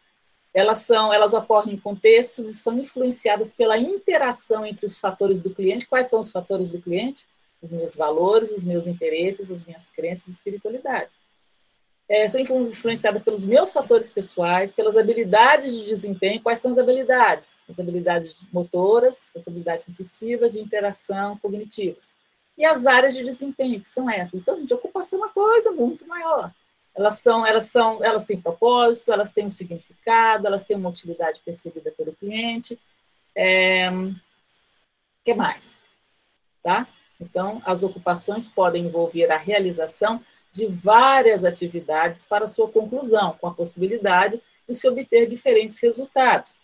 [0.53, 5.55] Elas, são, elas ocorrem em contextos e são influenciadas pela interação entre os fatores do
[5.55, 5.87] cliente.
[5.87, 7.27] Quais são os fatores do cliente?
[7.61, 11.15] Os meus valores, os meus interesses, as minhas crenças e espiritualidade
[12.09, 16.41] é, sou influenciada pelos meus fatores pessoais, pelas habilidades de desempenho.
[16.41, 17.59] Quais são as habilidades?
[17.69, 22.15] As habilidades motoras, as habilidades sensitivas, de interação, cognitivas.
[22.57, 24.41] E as áreas de desempenho, que são essas.
[24.41, 26.53] Então, gente, ocupação é uma coisa muito maior.
[26.95, 31.43] Elas, são, elas, são, elas têm propósito, elas têm um significado, elas têm uma utilidade
[31.45, 32.79] percebida pelo cliente.
[33.35, 33.91] É,
[35.25, 35.75] que mais?
[36.63, 36.87] Tá?
[37.21, 43.55] Então, as ocupações podem envolver a realização de várias atividades para sua conclusão, com a
[43.55, 46.59] possibilidade de se obter diferentes resultados.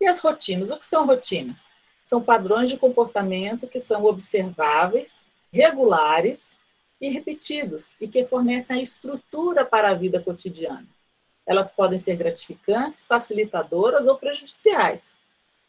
[0.00, 0.70] E as rotinas?
[0.70, 1.70] O que são rotinas?
[2.02, 6.58] São padrões de comportamento que são observáveis, regulares
[7.00, 10.86] e repetidos, e que fornecem a estrutura para a vida cotidiana.
[11.46, 15.16] Elas podem ser gratificantes, facilitadoras ou prejudiciais,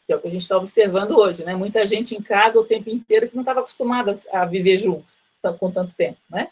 [0.06, 1.54] que é o que a gente está observando hoje, né?
[1.54, 5.18] Muita gente em casa o tempo inteiro que não estava acostumada a viver juntos
[5.58, 6.48] com tanto tempo, né?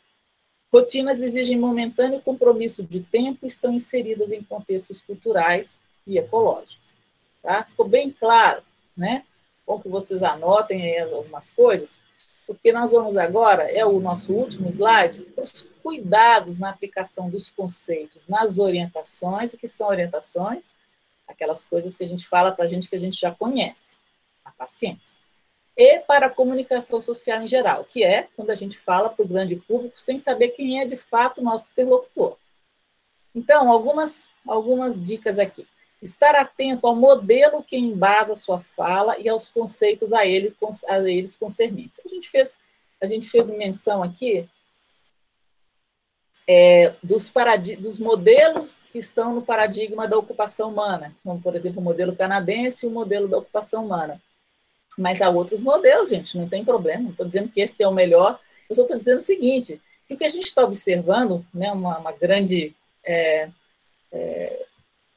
[0.72, 6.94] Rotinas exigem momentâneo compromisso de tempo e estão inseridas em contextos culturais e ecológicos.
[7.42, 7.64] Tá?
[7.64, 8.62] Ficou bem claro,
[8.96, 9.24] né?
[9.66, 11.98] Bom que vocês anotem aí algumas coisas,
[12.46, 18.26] porque nós vamos agora, é o nosso último slide, os cuidados na aplicação dos conceitos
[18.26, 19.52] nas orientações.
[19.52, 20.76] O que são orientações?
[21.26, 23.98] Aquelas coisas que a gente fala para a gente que a gente já conhece,
[24.44, 25.25] a pacientes
[25.76, 29.28] e para a comunicação social em geral, que é quando a gente fala para o
[29.28, 32.36] grande público sem saber quem é de fato o nosso interlocutor.
[33.34, 35.66] Então, algumas, algumas dicas aqui.
[36.00, 40.54] Estar atento ao modelo que embasa sua fala e aos conceitos a, ele,
[40.88, 42.00] a eles concernentes.
[42.04, 42.58] A gente fez,
[43.00, 44.48] a gente fez menção aqui
[46.48, 47.30] é, dos,
[47.78, 52.86] dos modelos que estão no paradigma da ocupação humana, como, por exemplo, o modelo canadense
[52.86, 54.20] e o modelo da ocupação humana.
[54.96, 57.02] Mas há outros modelos, gente, não tem problema.
[57.02, 58.40] Não estou dizendo que esse é o melhor.
[58.68, 61.98] Eu só estou dizendo o seguinte: que o que a gente está observando, né, uma,
[61.98, 63.48] uma grande é,
[64.12, 64.66] é,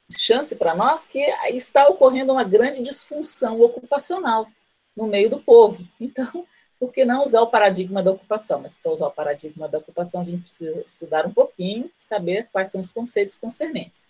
[0.10, 4.48] chance para nós, que está ocorrendo uma grande disfunção ocupacional
[4.96, 5.88] no meio do povo.
[6.00, 6.46] Então,
[6.80, 8.62] por que não usar o paradigma da ocupação?
[8.62, 12.72] Mas para usar o paradigma da ocupação, a gente precisa estudar um pouquinho, saber quais
[12.72, 14.08] são os conceitos concernentes.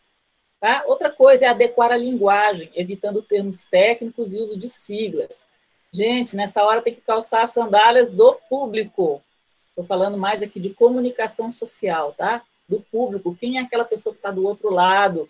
[0.59, 0.83] Tá?
[0.85, 5.45] Outra coisa é adequar a linguagem, evitando termos técnicos e uso de siglas.
[5.91, 9.21] Gente, nessa hora tem que calçar as sandálias do público.
[9.69, 12.43] Estou falando mais aqui de comunicação social, tá?
[12.67, 13.35] Do público.
[13.35, 15.27] Quem é aquela pessoa que está do outro lado?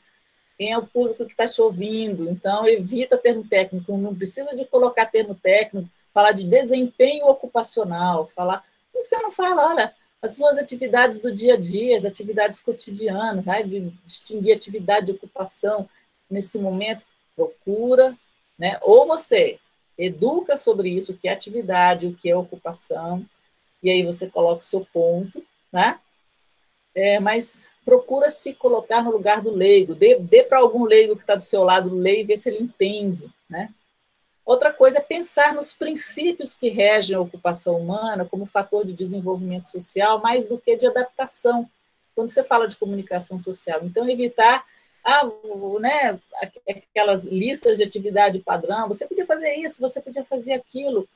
[0.57, 2.29] Quem é o público que está te ouvindo?
[2.29, 3.97] Então, evita termo técnico.
[3.97, 5.89] Não precisa de colocar termo técnico.
[6.13, 8.27] Falar de desempenho ocupacional.
[8.35, 8.65] Falar.
[8.91, 9.69] Por que você não fala?
[9.69, 13.63] Olha, as suas atividades do dia a dia, as atividades cotidianas, né?
[13.63, 15.87] de distinguir atividade de ocupação
[16.29, 17.01] nesse momento.
[17.33, 18.13] Procura,
[18.57, 18.77] né?
[18.81, 19.57] Ou você
[19.99, 23.25] educa sobre isso, o que é atividade, o que é ocupação,
[23.83, 25.99] e aí você coloca o seu ponto, né?
[26.95, 31.21] É, mas procura se colocar no lugar do leigo, dê, dê para algum leigo que
[31.23, 33.69] está do seu lado ler e ver se ele entende, né?
[34.45, 39.67] Outra coisa é pensar nos princípios que regem a ocupação humana como fator de desenvolvimento
[39.67, 41.69] social, mais do que de adaptação,
[42.15, 43.81] quando você fala de comunicação social.
[43.83, 44.65] Então, evitar
[45.03, 45.29] ah,
[45.79, 46.19] né,
[46.67, 51.07] aquelas listas de atividade padrão, você podia fazer isso, você podia fazer aquilo,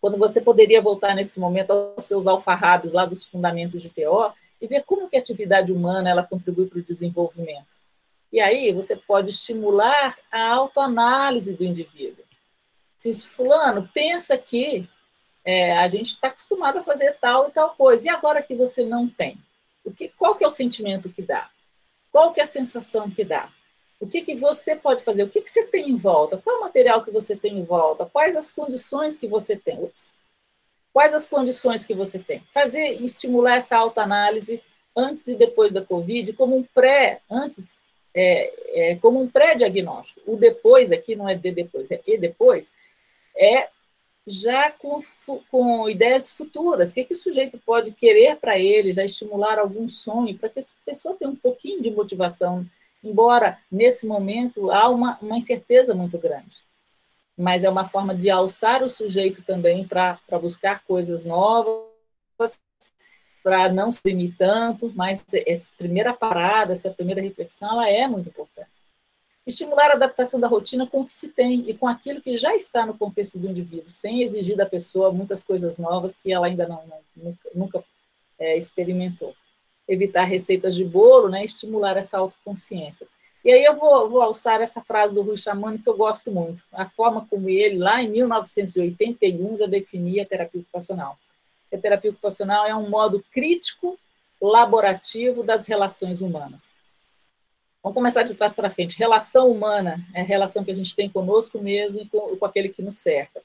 [0.00, 4.66] quando você poderia voltar nesse momento aos seus alfarrábios lá dos fundamentos de TO e
[4.66, 7.80] ver como que a atividade humana ela contribui para o desenvolvimento.
[8.32, 12.24] E aí você pode estimular a autoanálise do indivíduo.
[12.96, 14.88] Se fulano pensa que
[15.44, 18.84] é, a gente está acostumado a fazer tal e tal coisa, e agora que você
[18.84, 19.38] não tem,
[19.84, 21.50] o que, qual que é o sentimento que dá?
[22.12, 23.50] Qual que é a sensação que dá?
[24.00, 25.22] O que, que você pode fazer?
[25.22, 26.38] O que, que você tem em volta?
[26.38, 28.06] Qual é o material que você tem em volta?
[28.06, 29.82] Quais as condições que você tem?
[29.82, 30.14] Ups.
[30.92, 32.42] Quais as condições que você tem?
[32.52, 34.62] Fazer, estimular essa autoanálise
[34.96, 37.78] antes e depois da Covid como um pré, antes,
[38.14, 40.20] é, é, como um pré-diagnóstico.
[40.26, 42.72] O depois aqui não é de depois, é e depois,
[43.36, 43.68] é
[44.30, 44.98] já com,
[45.50, 46.90] com ideias futuras.
[46.90, 50.60] O que, que o sujeito pode querer para ele, já estimular algum sonho, para que
[50.60, 52.64] a pessoa tenha um pouquinho de motivação,
[53.02, 56.62] embora nesse momento há uma, uma incerteza muito grande.
[57.36, 61.90] Mas é uma forma de alçar o sujeito também para buscar coisas novas
[63.42, 68.28] para não se exprimir tanto, mas essa primeira parada, essa primeira reflexão, ela é muito
[68.28, 68.68] importante.
[69.46, 72.54] Estimular a adaptação da rotina com o que se tem e com aquilo que já
[72.54, 76.68] está no contexto do indivíduo, sem exigir da pessoa muitas coisas novas que ela ainda
[76.68, 77.84] não, não nunca, nunca
[78.38, 79.34] é, experimentou.
[79.88, 83.06] Evitar receitas de bolo, né, estimular essa autoconsciência.
[83.44, 86.62] E aí eu vou, vou alçar essa frase do Rui Chamani que eu gosto muito.
[86.72, 91.18] A forma como ele, lá em 1981, já definia a terapia ocupacional.
[91.72, 93.98] A terapia ocupacional é um modo crítico,
[94.40, 96.68] laborativo das relações humanas.
[97.82, 98.98] Vamos começar de trás para frente.
[98.98, 102.68] Relação humana é a relação que a gente tem conosco mesmo e com, com aquele
[102.68, 103.40] que nos cerca.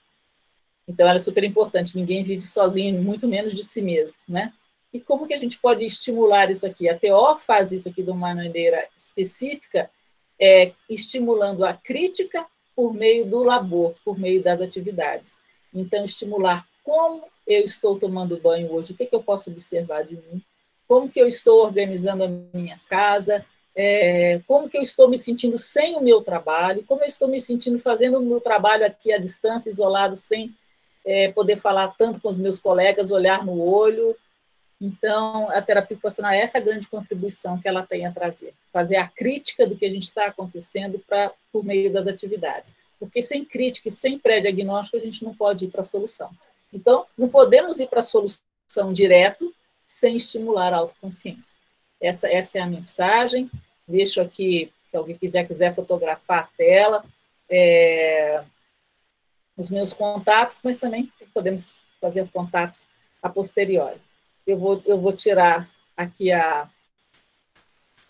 [0.88, 1.98] Então, ela é super importante.
[1.98, 4.54] Ninguém vive sozinho, muito menos de si mesmo, né?
[4.93, 6.88] E como que a gente pode estimular isso aqui?
[6.88, 9.89] A TO faz isso aqui de uma maneira específica,
[10.39, 12.45] é, estimulando a crítica
[12.76, 15.38] por meio do labor, por meio das atividades.
[15.74, 20.15] Então, estimular como eu estou tomando banho hoje, o que, que eu posso observar de
[20.15, 20.41] mim,
[20.88, 25.57] como que eu estou organizando a minha casa, é, como que eu estou me sentindo
[25.57, 29.17] sem o meu trabalho, como eu estou me sentindo fazendo o meu trabalho aqui à
[29.17, 30.53] distância, isolado, sem
[31.05, 34.15] é, poder falar tanto com os meus colegas, olhar no olho,
[34.79, 39.07] então, a terapia ocupacional é essa grande contribuição que ela tem a trazer, fazer a
[39.07, 42.75] crítica do que a gente está acontecendo pra, por meio das atividades.
[42.99, 46.29] Porque sem crítica e sem pré-diagnóstico, a gente não pode ir para a solução.
[46.73, 49.53] Então, não podemos ir para a solução direto
[49.85, 51.57] sem estimular a autoconsciência.
[52.01, 53.49] Essa, essa é a mensagem.
[53.88, 57.06] Deixo aqui, se alguém quiser, quiser fotografar a tela,
[57.50, 58.43] é,
[59.56, 62.88] os meus contatos, mas também podemos fazer contatos
[63.21, 64.00] a posteriori
[64.45, 66.69] eu vou, eu vou tirar aqui a.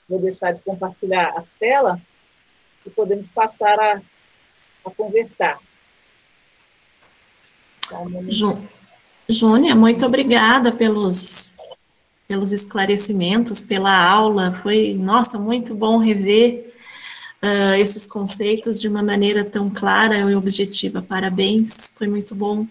[0.08, 2.00] Vou deixar de compartilhar a tela
[2.86, 4.02] e podemos passar a,
[4.86, 5.60] a conversar.
[9.28, 11.58] Júnia, muito obrigada pelos,
[12.28, 14.52] pelos esclarecimentos, pela aula.
[14.52, 16.74] Foi, nossa, muito bom rever
[17.42, 21.02] uh, esses conceitos de uma maneira tão clara e objetiva.
[21.02, 22.66] Parabéns, foi muito bom.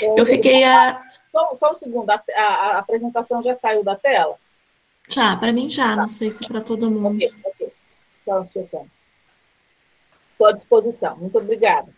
[0.00, 4.36] É, eu fiquei a só, só um segundo, a, a, apresentação já saiu da tela?
[5.08, 7.16] Já, para mim já, não sei se para todo mundo.
[7.16, 7.72] Ok, ok.
[8.22, 8.44] Tchau.
[10.32, 11.16] Estou à disposição.
[11.16, 11.88] Muito obrigada.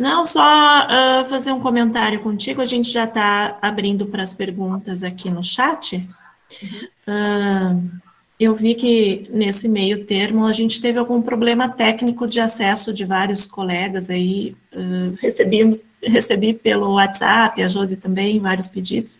[0.00, 2.62] Não, só uh, fazer um comentário contigo.
[2.62, 6.08] A gente já está abrindo para as perguntas aqui no chat.
[7.06, 8.00] Uh,
[8.38, 13.04] eu vi que nesse meio termo a gente teve algum problema técnico de acesso de
[13.04, 19.18] vários colegas aí, uh, recebendo recebi pelo WhatsApp, a Josi também, vários pedidos.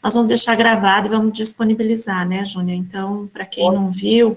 [0.00, 2.76] Nós vamos deixar gravado e vamos disponibilizar, né, Júnia?
[2.76, 4.36] Então, para quem não viu,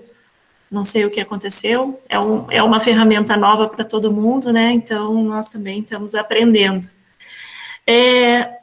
[0.70, 4.72] não sei o que aconteceu, é, um, é uma ferramenta nova para todo mundo, né?
[4.72, 6.90] Então, nós também estamos aprendendo.
[7.88, 8.60] É,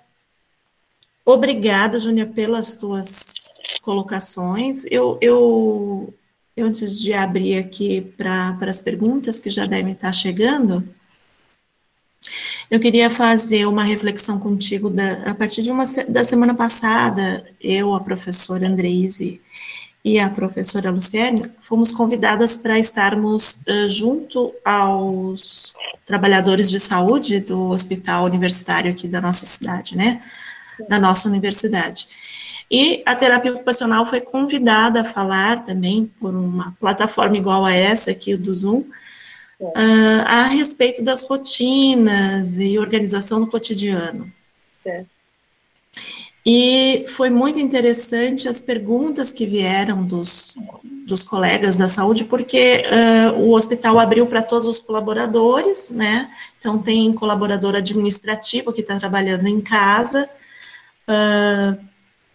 [1.24, 4.84] obrigada, Júnia, pelas tuas colocações.
[4.90, 6.12] Eu, eu,
[6.56, 10.86] eu, antes de abrir aqui para as perguntas que já devem estar chegando,
[12.70, 17.94] eu queria fazer uma reflexão contigo da, a partir de uma da semana passada, eu,
[17.94, 19.40] a professora Andreise
[20.04, 27.68] e a professora Luciane fomos convidadas para estarmos uh, junto aos trabalhadores de saúde do
[27.68, 30.20] hospital universitário aqui da nossa cidade, né?
[30.88, 32.08] Da nossa universidade.
[32.68, 38.10] E a terapia ocupacional foi convidada a falar também por uma plataforma igual a essa
[38.10, 38.84] aqui do Zoom,
[39.60, 44.32] uh, a respeito das rotinas e organização do cotidiano.
[44.78, 45.21] Certo.
[46.44, 50.58] E foi muito interessante as perguntas que vieram dos,
[51.06, 56.30] dos colegas da saúde, porque uh, o hospital abriu para todos os colaboradores, né?
[56.58, 60.28] Então, tem colaborador administrativo que está trabalhando em casa,
[61.08, 61.92] uh,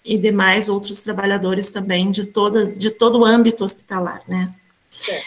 [0.08, 4.54] e demais outros trabalhadores também de, toda, de todo o âmbito hospitalar, né?
[4.90, 5.26] Certo.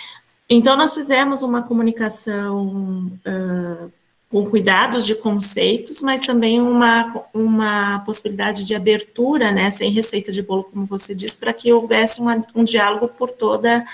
[0.48, 3.92] Então, nós fizemos uma comunicação uh,
[4.30, 10.40] com cuidados de conceitos, mas também uma, uma possibilidade de abertura, né, sem receita de
[10.40, 13.84] bolo, como você disse, para que houvesse uma, um diálogo por toda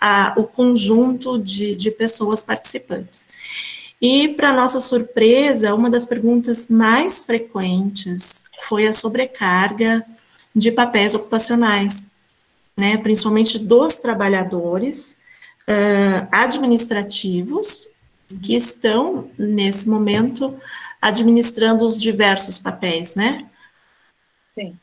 [0.00, 3.26] a, o conjunto de, de pessoas participantes.
[4.00, 10.06] E, para nossa surpresa, uma das perguntas mais frequentes foi a sobrecarga
[10.54, 12.08] de papéis ocupacionais,
[12.78, 15.18] né, principalmente dos trabalhadores,
[15.68, 17.90] uh, administrativos
[18.38, 20.56] que estão, nesse momento,
[21.00, 23.46] administrando os diversos papéis, né?
[24.50, 24.76] Sim.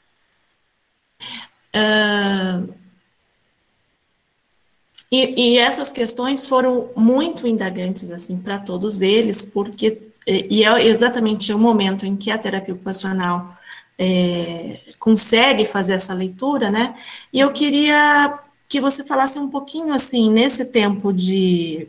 [1.76, 2.74] Uh,
[5.12, 11.54] e, e, essas questões foram muito indagantes, assim, para todos eles, porque, e é exatamente
[11.54, 13.58] o momento em que a terapia ocupacional
[13.98, 16.96] é, consegue fazer essa leitura, né?
[17.32, 18.38] E eu queria
[18.68, 21.88] que você falasse um pouquinho, assim, nesse tempo de,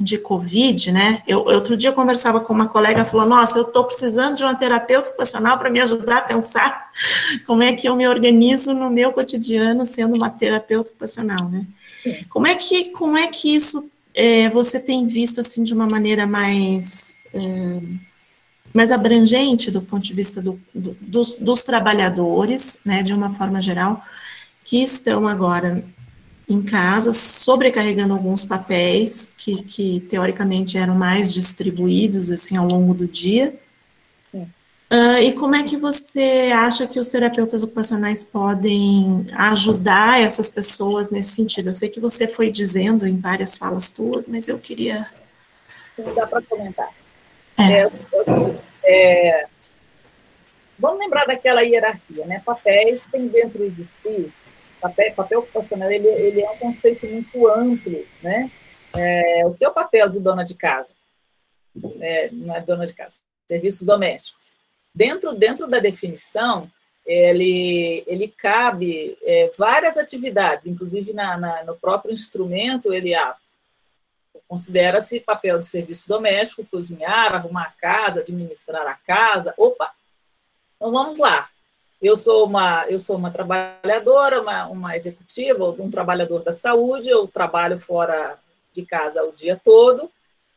[0.00, 1.22] de Covid, né?
[1.26, 4.54] Eu, outro dia eu conversava com uma colega, falou, nossa, eu estou precisando de uma
[4.54, 6.90] terapeuta ocupacional para me ajudar a pensar
[7.46, 11.66] como é que eu me organizo no meu cotidiano sendo uma terapeuta ocupacional, né?
[11.98, 12.24] Sim.
[12.30, 16.26] Como é que, como é que isso é, você tem visto, assim, de uma maneira
[16.26, 17.14] mais...
[17.34, 17.80] É,
[18.72, 23.60] mais abrangente do ponto de vista do, do, dos, dos trabalhadores, né, de uma forma
[23.60, 24.00] geral,
[24.62, 25.82] que estão agora
[26.52, 33.06] em casa, sobrecarregando alguns papéis que, que teoricamente eram mais distribuídos assim ao longo do
[33.06, 33.54] dia.
[34.24, 34.48] Sim.
[34.92, 41.10] Uh, e como é que você acha que os terapeutas ocupacionais podem ajudar essas pessoas
[41.10, 41.68] nesse sentido?
[41.68, 45.06] Eu sei que você foi dizendo em várias falas tuas, mas eu queria.
[45.96, 46.90] Não dá para comentar.
[47.56, 47.82] É.
[47.82, 49.46] É, assim, é,
[50.76, 52.42] vamos lembrar daquela hierarquia, né?
[52.44, 54.32] Papéis tem dentro de si
[54.80, 58.50] papel, papel ocupacional ele, ele é um conceito muito amplo, né?
[58.96, 60.94] É, o que é o papel de dona de casa?
[62.00, 64.56] É, não é dona de casa, serviços domésticos.
[64.94, 66.70] Dentro, dentro da definição,
[67.06, 73.36] ele, ele cabe é, várias atividades, inclusive na, na, no próprio instrumento, ele ah,
[74.48, 79.54] considera-se papel de serviço doméstico, cozinhar, arrumar a casa, administrar a casa.
[79.56, 79.92] Opa!
[80.76, 81.48] Então vamos lá.
[82.00, 87.28] Eu sou uma, eu sou uma trabalhadora, uma, uma executiva, um trabalhador da saúde, eu
[87.28, 88.38] trabalho fora
[88.72, 90.10] de casa o dia todo,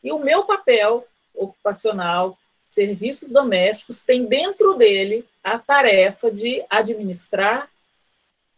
[0.04, 2.38] e o meu papel ocupacional,
[2.70, 7.70] serviços domésticos, tem dentro dele a tarefa de administrar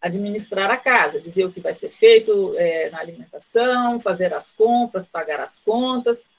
[0.05, 5.07] administrar a casa, dizer o que vai ser feito é, na alimentação, fazer as compras,
[5.07, 6.29] pagar as contas,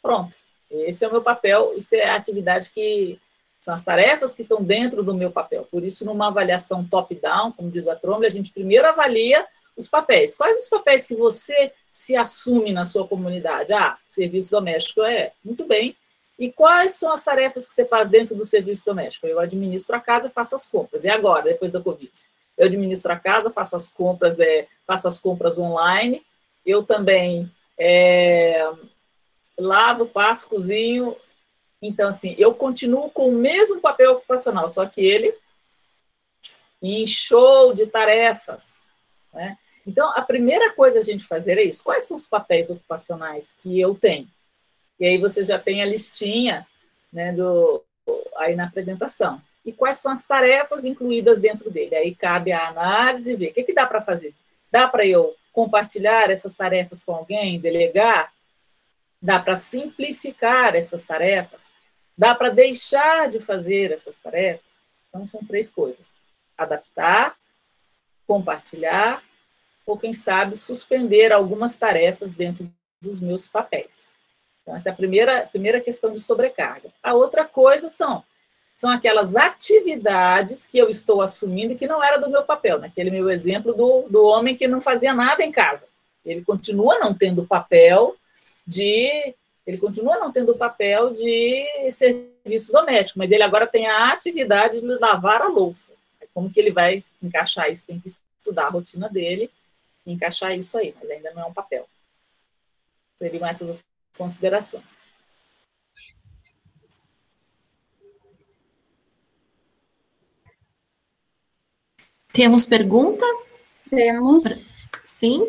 [0.00, 0.34] pronto.
[0.70, 3.18] Esse é o meu papel, isso é a atividade que
[3.60, 5.68] são as tarefas que estão dentro do meu papel.
[5.70, 9.46] Por isso, numa avaliação top-down, como diz a Tromble, a gente primeiro avalia
[9.76, 10.34] os papéis.
[10.34, 13.72] Quais os papéis que você se assume na sua comunidade?
[13.72, 15.32] Ah, serviço doméstico é.
[15.44, 15.94] Muito bem.
[16.38, 19.26] E quais são as tarefas que você faz dentro do serviço doméstico?
[19.26, 21.04] Eu administro a casa faço as compras.
[21.04, 22.10] E agora, depois da Covid?
[22.56, 26.24] Eu administro a casa, faço as compras, é, faço as compras online.
[26.64, 28.70] Eu também é,
[29.58, 31.14] lavo, passo, cozinho,
[31.82, 35.34] então, assim, eu continuo com o mesmo papel ocupacional, só que ele
[36.82, 38.86] inchou de tarefas.
[39.32, 39.56] Né?
[39.86, 41.82] Então, a primeira coisa a gente fazer é isso.
[41.82, 44.28] Quais são os papéis ocupacionais que eu tenho?
[44.98, 46.66] E aí você já tem a listinha
[47.10, 47.82] né, do,
[48.36, 49.40] aí na apresentação.
[49.64, 51.94] E quais são as tarefas incluídas dentro dele?
[51.94, 54.34] Aí cabe a análise e ver o que, que dá para fazer.
[54.70, 58.32] Dá para eu compartilhar essas tarefas com alguém, delegar?
[59.20, 61.70] Dá para simplificar essas tarefas?
[62.16, 64.80] Dá para deixar de fazer essas tarefas?
[65.08, 66.12] Então, são três coisas:
[66.56, 67.36] adaptar,
[68.26, 69.22] compartilhar,
[69.84, 74.12] ou quem sabe suspender algumas tarefas dentro dos meus papéis.
[74.62, 76.90] Então, essa é a primeira, primeira questão de sobrecarga.
[77.02, 78.22] A outra coisa são,
[78.74, 82.78] são aquelas atividades que eu estou assumindo que não era do meu papel.
[82.78, 85.88] Naquele meu exemplo do, do homem que não fazia nada em casa.
[86.24, 88.16] Ele continua não tendo papel
[88.66, 89.34] de.
[89.66, 94.80] Ele continua não tendo o papel de serviço doméstico, mas ele agora tem a atividade
[94.80, 95.94] de lavar a louça.
[96.32, 97.86] Como que ele vai encaixar isso?
[97.86, 99.50] Tem que estudar a rotina dele
[100.06, 101.86] e encaixar isso aí, mas ainda não é um papel.
[103.18, 103.84] Seriam essas as
[104.16, 105.00] considerações.
[112.32, 113.24] Temos pergunta?
[113.90, 114.88] Temos.
[115.04, 115.42] Sim.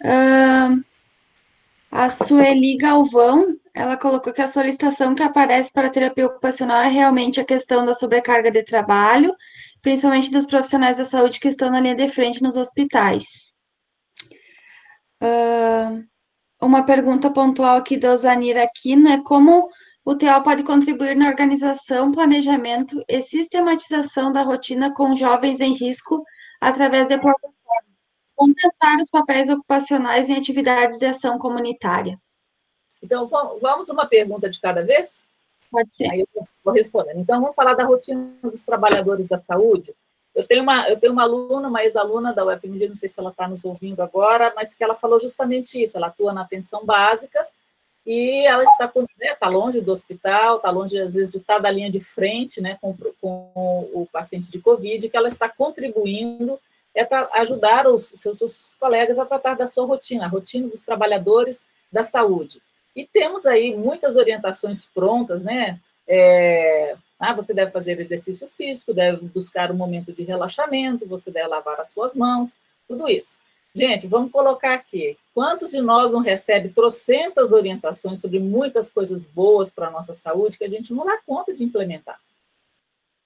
[0.00, 0.82] Uh,
[1.90, 6.88] a Sueli Galvão, ela colocou que a solicitação que aparece para a terapia ocupacional é
[6.88, 9.34] realmente a questão da sobrecarga de trabalho,
[9.80, 13.54] principalmente dos profissionais da saúde que estão na linha de frente nos hospitais.
[15.22, 16.04] Uh,
[16.60, 19.68] uma pergunta pontual aqui da Osanira Aquino é como
[20.04, 26.22] o TEL pode contribuir na organização, planejamento e sistematização da rotina com jovens em risco
[26.60, 27.18] através de
[28.38, 32.16] compensar os papéis ocupacionais em atividades de ação comunitária.
[33.02, 35.26] Então, vamos uma pergunta de cada vez?
[35.72, 36.08] Pode ser.
[36.08, 37.18] Aí eu vou respondendo.
[37.18, 39.92] Então, vamos falar da rotina dos trabalhadores da saúde.
[40.32, 43.30] Eu tenho uma, eu tenho uma aluna, uma ex-aluna da UFMG, não sei se ela
[43.30, 45.96] está nos ouvindo agora, mas que ela falou justamente isso.
[45.96, 47.44] Ela atua na atenção básica
[48.06, 51.56] e ela está com, né, tá longe do hospital, está longe, às vezes, de estar
[51.56, 55.48] tá da linha de frente né, com, com o paciente de Covid, que ela está
[55.48, 56.58] contribuindo
[56.98, 61.66] é ajudar os seus, seus colegas a tratar da sua rotina, a rotina dos trabalhadores
[61.90, 62.60] da saúde.
[62.94, 65.78] E temos aí muitas orientações prontas, né?
[66.06, 71.48] É, Ah, você deve fazer exercício físico, deve buscar um momento de relaxamento, você deve
[71.48, 73.40] lavar as suas mãos, tudo isso.
[73.74, 75.18] Gente, vamos colocar aqui.
[75.34, 80.56] Quantos de nós não recebe trocentas orientações sobre muitas coisas boas para a nossa saúde
[80.58, 82.18] que a gente não dá conta de implementar?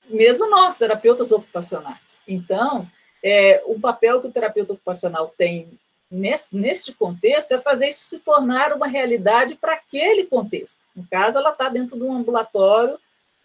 [0.09, 2.21] Mesmo nós, terapeutas ocupacionais.
[2.27, 2.91] Então,
[3.23, 5.79] é, o papel que o terapeuta ocupacional tem
[6.11, 10.81] nesse, neste contexto é fazer isso se tornar uma realidade para aquele contexto.
[10.95, 12.99] No caso, ela está dentro de um ambulatório,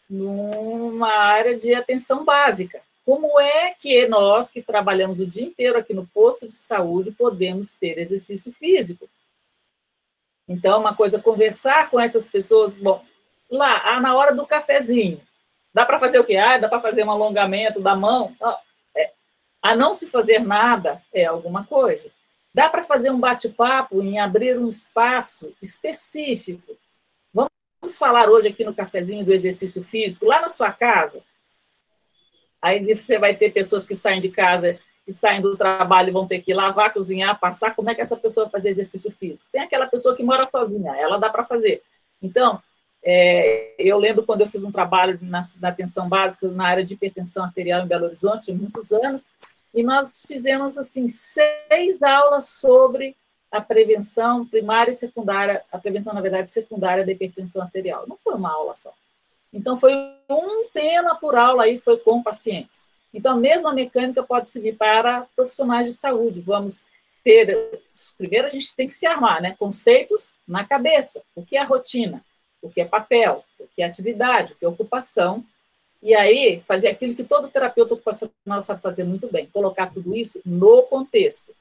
[0.09, 2.81] numa área de atenção básica.
[3.05, 7.73] Como é que nós, que trabalhamos o dia inteiro aqui no posto de saúde, podemos
[7.73, 9.09] ter exercício físico?
[10.47, 13.03] Então, uma coisa, conversar com essas pessoas, bom,
[13.49, 15.21] lá, ah, na hora do cafezinho,
[15.73, 16.35] dá para fazer o quê?
[16.35, 18.35] Ah, dá para fazer um alongamento da mão?
[18.41, 18.66] É,
[19.67, 22.09] a não se fazer nada é alguma coisa.
[22.53, 26.77] Dá para fazer um bate-papo em abrir um espaço específico.
[27.33, 31.21] Vamos falar hoje aqui no cafezinho do exercício físico, lá na sua casa.
[32.61, 36.25] Aí você vai ter pessoas que saem de casa, que saem do trabalho e vão
[36.25, 37.75] ter que lavar, cozinhar, passar.
[37.75, 39.49] Como é que essa pessoa vai fazer exercício físico?
[39.51, 41.83] Tem aquela pessoa que mora sozinha, ela dá para fazer.
[42.21, 42.63] Então,
[43.03, 46.93] é, eu lembro quando eu fiz um trabalho na, na atenção básica na área de
[46.93, 49.33] hipertensão arterial em Belo Horizonte, muitos anos,
[49.77, 53.15] e nós fizemos assim seis aulas sobre
[53.51, 58.07] a prevenção primária e secundária, a prevenção, na verdade, secundária da hipertensão arterial.
[58.07, 58.91] Não foi uma aula só.
[59.53, 59.93] Então, foi
[60.27, 62.85] um tema por aula aí, foi com pacientes.
[63.13, 66.41] Então, a mesma mecânica pode servir para profissionais de saúde.
[66.41, 66.83] Vamos
[67.23, 67.79] ter,
[68.17, 69.55] primeiro a gente tem que se armar, né?
[69.59, 71.21] Conceitos na cabeça.
[71.35, 72.25] O que é rotina?
[72.63, 73.45] O que é papel?
[73.59, 74.53] O que é atividade?
[74.53, 75.45] O que é ocupação?
[76.01, 80.39] E aí, fazer aquilo que todo terapeuta ocupacional sabe fazer muito bem, colocar tudo isso
[80.45, 81.53] no contexto.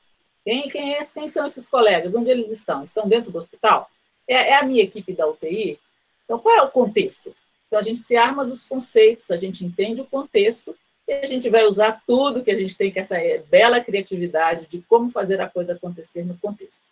[0.44, 2.14] Quem, quem, é, quem são esses colegas?
[2.14, 2.82] Onde eles estão?
[2.82, 3.90] Estão dentro do hospital?
[4.28, 5.78] É, é a minha equipe da UTI?
[6.24, 7.34] Então, qual é o contexto?
[7.66, 10.76] Então, a gente se arma dos conceitos, a gente entende o contexto
[11.08, 13.16] e a gente vai usar tudo que a gente tem, que essa
[13.48, 16.82] bela criatividade de como fazer a coisa acontecer no contexto.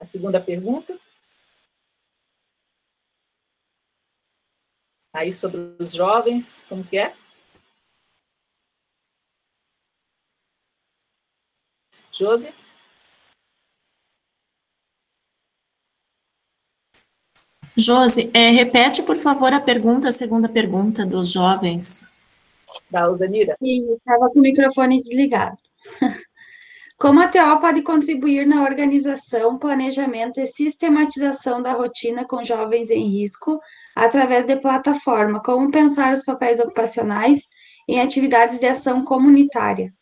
[0.00, 0.98] A segunda pergunta.
[5.12, 7.14] Aí sobre os jovens, como que é?
[12.12, 12.52] Josi?
[17.76, 22.04] Josi, é, repete, por favor, a pergunta, a segunda pergunta dos jovens.
[22.90, 23.56] Da Usanira?
[23.62, 25.56] Sim, estava com o microfone desligado.
[26.98, 33.08] Como a TO pode contribuir na organização, planejamento e sistematização da rotina com jovens em
[33.08, 33.60] risco
[33.94, 35.40] através de plataforma?
[35.40, 37.46] Como pensar os papéis ocupacionais
[37.88, 39.94] em atividades de ação comunitária?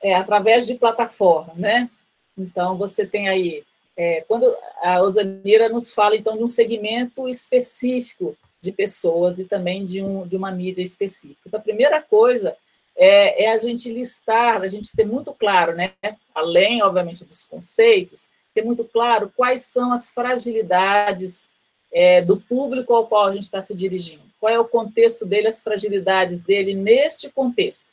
[0.00, 1.90] É, através de plataforma, né?
[2.38, 3.64] Então, você tem aí,
[3.96, 9.84] é, quando a Osanira nos fala, então, de um segmento específico de pessoas e também
[9.84, 11.40] de, um, de uma mídia específica.
[11.44, 12.56] Então, a primeira coisa
[12.96, 15.92] é, é, a gente listar, a gente ter muito claro, né,
[16.34, 21.50] além, obviamente, dos conceitos, ter muito claro quais são as fragilidades
[21.92, 25.48] é, do público ao qual a gente está se dirigindo, qual é o contexto dele,
[25.48, 27.88] as fragilidades dele neste contexto.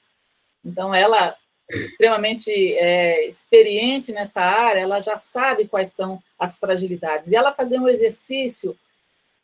[0.63, 1.35] Então, ela,
[1.69, 7.31] extremamente é, experiente nessa área, ela já sabe quais são as fragilidades.
[7.31, 8.77] E ela fazer um exercício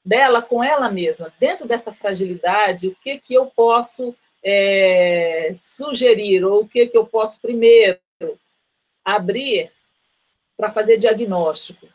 [0.06, 6.62] dela com ela mesma, dentro dessa fragilidade, o que, que eu posso é, sugerir, ou
[6.62, 8.00] o que, que eu posso primeiro
[9.04, 9.72] abrir
[10.56, 11.88] para fazer diagnóstico?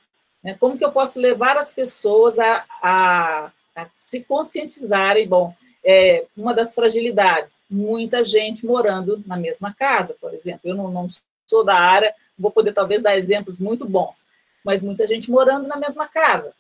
[0.43, 0.57] Né?
[0.59, 5.29] Como que eu posso levar as pessoas a, a, a se conscientizarem?
[5.29, 10.61] Bom, é, uma das fragilidades, muita gente morando na mesma casa, por exemplo.
[10.65, 11.07] Eu não, não
[11.47, 14.27] sou da área, vou poder talvez dar exemplos muito bons,
[14.65, 16.55] mas muita gente morando na mesma casa.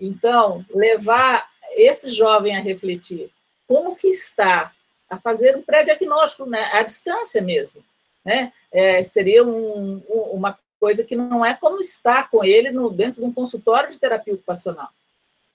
[0.00, 3.30] Então, levar esse jovem a refletir
[3.72, 4.70] como que está,
[5.08, 7.82] a fazer um pré-diagnóstico, né, à distância mesmo.
[8.22, 8.52] Né?
[8.70, 13.26] É, seria um, uma coisa que não é como estar com ele no, dentro de
[13.26, 14.90] um consultório de terapia ocupacional,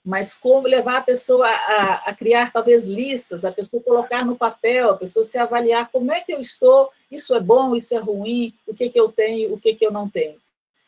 [0.03, 4.89] mas como levar a pessoa a, a, criar talvez listas, a pessoa colocar no papel,
[4.89, 8.51] a pessoa se avaliar como é que eu estou, isso é bom, isso é ruim,
[8.65, 10.37] o que, que eu tenho, o que, que eu não tenho.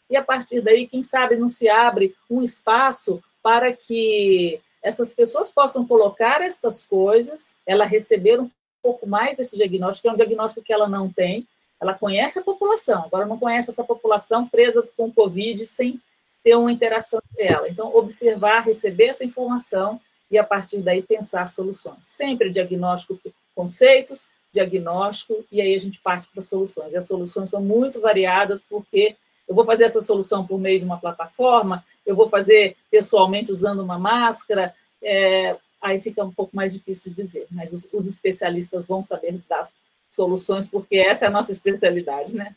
[0.09, 5.51] E a partir daí, quem sabe não se abre um espaço para que essas pessoas
[5.51, 8.49] possam colocar estas coisas, ela receber um
[8.81, 11.47] pouco mais desse diagnóstico, que é um diagnóstico que ela não tem,
[11.81, 15.99] ela conhece a população, agora não conhece essa população presa com Covid sem
[16.43, 17.69] ter uma interação entre ela.
[17.69, 19.99] Então, observar, receber essa informação
[20.31, 22.05] e, a partir daí, pensar soluções.
[22.05, 23.19] Sempre diagnóstico,
[23.55, 26.93] conceitos, diagnóstico, e aí a gente parte para soluções.
[26.93, 29.15] E as soluções são muito variadas, porque
[29.49, 33.79] eu vou fazer essa solução por meio de uma plataforma, eu vou fazer pessoalmente usando
[33.79, 38.87] uma máscara, é, aí fica um pouco mais difícil de dizer, mas os, os especialistas
[38.87, 39.63] vão saber dar
[40.07, 42.55] soluções, porque essa é a nossa especialidade, né?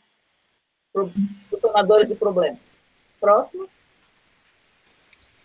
[1.49, 2.59] Solucionadores de problemas.
[3.19, 3.67] Próximo.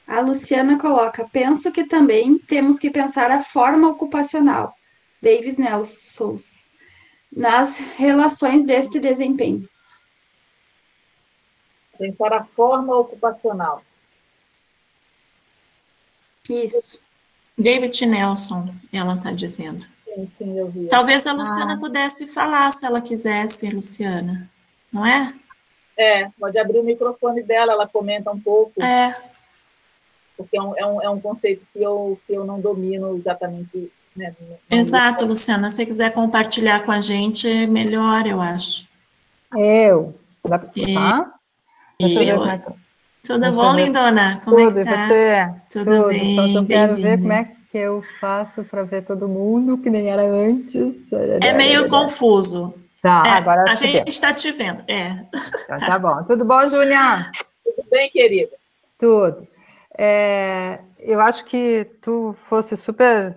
[0.07, 4.75] A Luciana coloca: penso que também temos que pensar a forma ocupacional,
[5.23, 6.37] Davis Nelson,
[7.33, 9.67] nas relações deste desempenho.
[11.99, 13.83] Pensar a forma ocupacional.
[16.49, 16.99] Isso.
[17.57, 19.85] David Nelson, ela está dizendo.
[20.05, 20.87] Sim, sim, eu vi.
[20.87, 21.79] Talvez a Luciana ah.
[21.79, 24.49] pudesse falar, se ela quisesse, Luciana.
[24.93, 25.35] Não é?
[25.97, 28.83] É, pode abrir o microfone dela, ela comenta um pouco.
[28.83, 29.21] É.
[30.37, 33.93] Porque é um, é um, é um conceito que eu, que eu não domino exatamente.
[34.15, 34.35] Né,
[34.71, 35.71] Exato, Luciana.
[35.71, 38.89] Se você quiser compartilhar com a gente, é melhor, eu acho.
[39.57, 40.15] Eu.
[40.45, 41.38] Dá para escutar?
[42.01, 42.29] E...
[42.29, 42.45] eu...
[42.45, 42.63] É
[43.29, 44.41] tudo bom, lindona?
[44.45, 45.05] Como Tudo, é que tá?
[45.05, 45.61] e você?
[45.71, 49.03] Tudo, Tudo bem, Só que eu quero ver como é que eu faço para ver
[49.03, 51.13] todo mundo, que nem era antes.
[51.43, 52.73] É meio confuso.
[53.03, 54.83] Tá, é, agora a gente está te vendo.
[54.89, 55.27] É.
[55.65, 56.25] Então, tá bom.
[56.25, 57.31] Tudo bom, Júlia?
[57.65, 58.53] Tudo bem, querida?
[58.99, 59.47] Tudo.
[59.97, 63.37] É, eu acho que tu fosse super,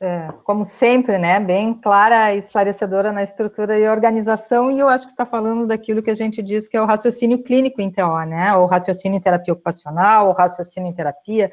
[0.00, 5.04] é, como sempre, né, bem clara e esclarecedora na estrutura e organização, e eu acho
[5.04, 8.24] que está falando daquilo que a gente diz que é o raciocínio clínico em TO,
[8.26, 11.52] né, ou raciocínio em terapia ocupacional, ou raciocínio em terapia,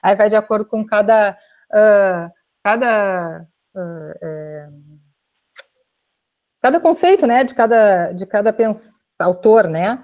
[0.00, 1.36] aí vai de acordo com cada,
[1.72, 2.32] uh,
[2.62, 3.44] cada
[3.74, 4.98] uh,
[6.62, 8.54] cada conceito, né, de cada, de cada
[9.18, 10.00] autor, né,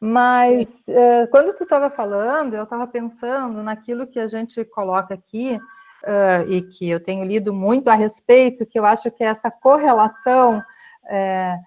[0.00, 5.58] mas uh, quando tu estava falando, eu estava pensando naquilo que a gente coloca aqui,
[6.04, 9.50] uh, e que eu tenho lido muito a respeito, que eu acho que é essa
[9.50, 10.62] correlação
[11.10, 11.58] é,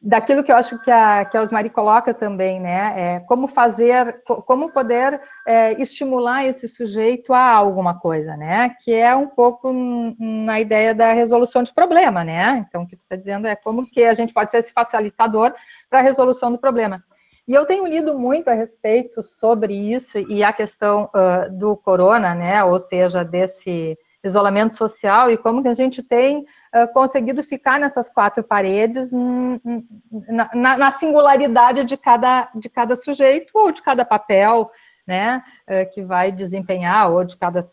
[0.00, 2.92] daquilo que eu acho que a, que a Osmari coloca também, né?
[2.96, 8.74] É como fazer, como poder é, estimular esse sujeito a alguma coisa, né?
[8.82, 9.72] Que é um pouco
[10.18, 12.64] na ideia da resolução de problema, né?
[12.68, 15.54] Então, o que tu está dizendo é como que a gente pode ser esse facilitador
[15.88, 17.02] para a resolução do problema.
[17.46, 22.34] E eu tenho lido muito a respeito sobre isso e a questão uh, do corona,
[22.34, 22.62] né?
[22.62, 28.08] Ou seja, desse isolamento social e como que a gente tem uh, conseguido ficar nessas
[28.08, 34.70] quatro paredes na, na, na, singularidade de cada, de cada sujeito ou de cada papel,
[35.04, 37.68] né, uh, que vai desempenhar, ou de cada,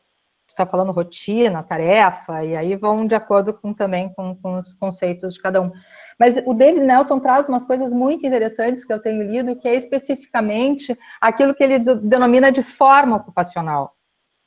[0.62, 5.34] está falando rotina, tarefa, e aí vão de acordo com também com, com os conceitos
[5.34, 5.72] de cada um.
[6.20, 9.76] Mas o David Nelson traz umas coisas muito interessantes que eu tenho lido, que é
[9.76, 13.96] especificamente aquilo que ele denomina de forma ocupacional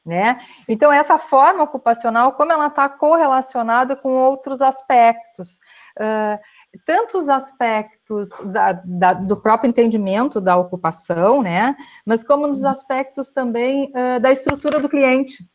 [0.04, 0.40] né?
[0.68, 5.58] Então, essa forma ocupacional, como ela está correlacionada com outros aspectos,
[5.98, 6.38] uh,
[6.84, 11.76] tanto os aspectos da, da, do próprio entendimento da ocupação, né?
[12.04, 12.68] Mas como nos uhum.
[12.68, 15.51] aspectos também uh, da estrutura do cliente.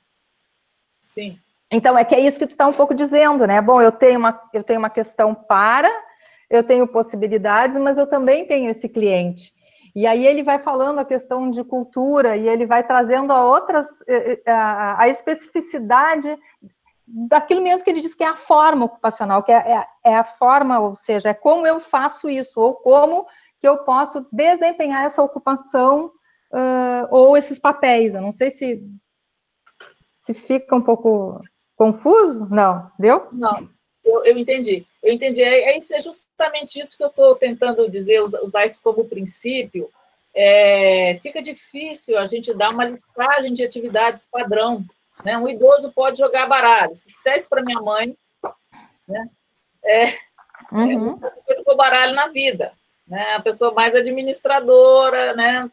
[0.99, 1.37] Sim.
[1.71, 3.61] Então, é que é isso que tu está um pouco dizendo, né?
[3.61, 5.89] Bom, eu tenho uma, eu tenho uma questão para,
[6.49, 9.53] eu tenho possibilidades, mas eu também tenho esse cliente.
[9.93, 13.87] E aí ele vai falando a questão de cultura e ele vai trazendo a outras
[14.07, 16.37] eh, eh, a, a especificidade
[17.07, 20.23] daquilo mesmo que ele diz que é a forma ocupacional, que é, é, é, a
[20.23, 23.25] forma, ou seja, é como eu faço isso, ou como
[23.59, 26.11] que eu posso desempenhar essa ocupação
[26.51, 28.13] uh, ou esses papéis.
[28.13, 28.83] Eu não sei se,
[30.27, 31.41] se fica um pouco
[31.75, 32.47] confuso.
[32.49, 33.29] Não, deu?
[33.31, 33.69] Não,
[34.03, 34.85] eu, eu entendi.
[35.01, 35.41] Eu entendi.
[35.41, 39.89] É, é, é justamente isso que eu estou tentando dizer, usar isso como princípio.
[40.35, 44.83] É, fica difícil a gente dar uma listagem de atividades padrão.
[45.23, 45.37] Né?
[45.37, 46.93] Um idoso pode jogar baralho.
[46.93, 48.15] Se dissesse para minha mãe,
[49.07, 49.29] né?
[49.85, 50.03] É,
[50.73, 51.17] uhum.
[51.47, 52.73] é, jogou baralho na vida.
[53.07, 53.35] Né?
[53.35, 55.71] A pessoa mais administradora, né?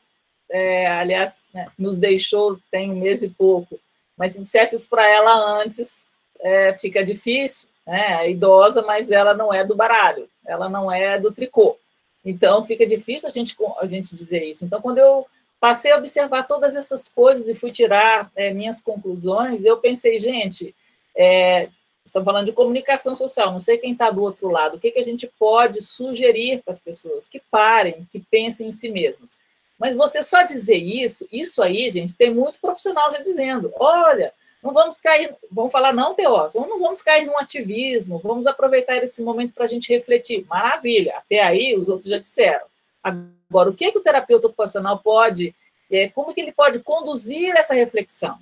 [0.48, 3.80] É, aliás, né, nos deixou tem um mês e pouco.
[4.16, 6.06] Mas se dissesse isso para ela antes,
[6.40, 8.24] é, fica difícil né?
[8.24, 11.76] É idosa, mas ela não é do baralho, ela não é do tricô.
[12.24, 14.64] Então, fica difícil a gente, a gente dizer isso.
[14.64, 15.26] Então, quando eu
[15.60, 20.74] passei a observar todas essas coisas e fui tirar é, minhas conclusões, eu pensei, gente,
[21.14, 21.68] é,
[22.04, 24.98] estamos falando de comunicação social, não sei quem está do outro lado, o que, que
[24.98, 27.28] a gente pode sugerir para as pessoas?
[27.28, 29.38] Que parem, que pensem em si mesmas.
[29.79, 34.72] Mas você só dizer isso, isso aí, gente, tem muito profissional já dizendo, olha, não
[34.72, 39.53] vamos cair, vamos falar não teórico, não vamos cair num ativismo, vamos aproveitar esse momento
[39.53, 40.47] para a gente refletir.
[40.47, 42.64] Maravilha, até aí os outros já disseram.
[43.03, 45.55] Agora, o que, que o terapeuta ocupacional pode,
[45.91, 48.39] é, como que ele pode conduzir essa reflexão?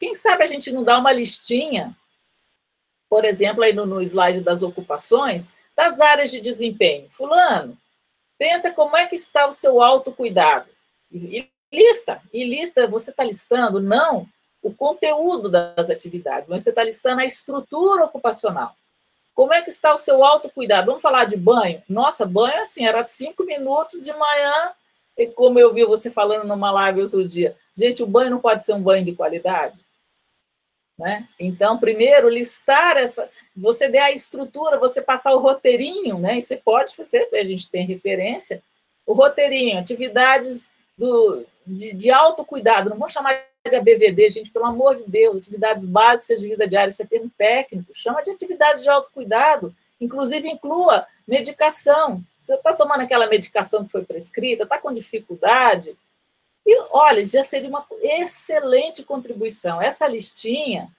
[0.00, 1.94] Quem sabe a gente não dá uma listinha,
[3.10, 7.08] por exemplo, aí no, no slide das ocupações, das áreas de desempenho.
[7.10, 7.76] Fulano,
[8.38, 10.68] Pensa como é que está o seu autocuidado.
[11.12, 14.26] E lista, e lista, você está listando não
[14.62, 18.74] o conteúdo das atividades, mas você está listando a estrutura ocupacional.
[19.34, 20.86] Como é que está o seu autocuidado?
[20.86, 21.82] Vamos falar de banho?
[21.88, 24.72] Nossa, banho assim, era cinco minutos de manhã,
[25.16, 27.56] e como eu vi você falando numa live outro dia.
[27.74, 29.80] Gente, o banho não pode ser um banho de qualidade?
[30.98, 31.28] Né?
[31.38, 32.96] Então, primeiro, listar,
[33.56, 36.38] você der a estrutura, você passar o roteirinho, né?
[36.38, 38.60] E você pode fazer, a gente tem referência,
[39.06, 44.96] o roteirinho, atividades do, de, de autocuidado, não vou chamar de ABVD, gente, pelo amor
[44.96, 48.88] de Deus, atividades básicas de vida diária, isso é termo técnico, chama de atividades de
[48.88, 52.22] autocuidado, inclusive inclua medicação.
[52.38, 55.96] Você está tomando aquela medicação que foi prescrita, está com dificuldade,
[56.70, 59.80] e olha, já seria uma excelente contribuição.
[59.80, 60.90] Essa listinha,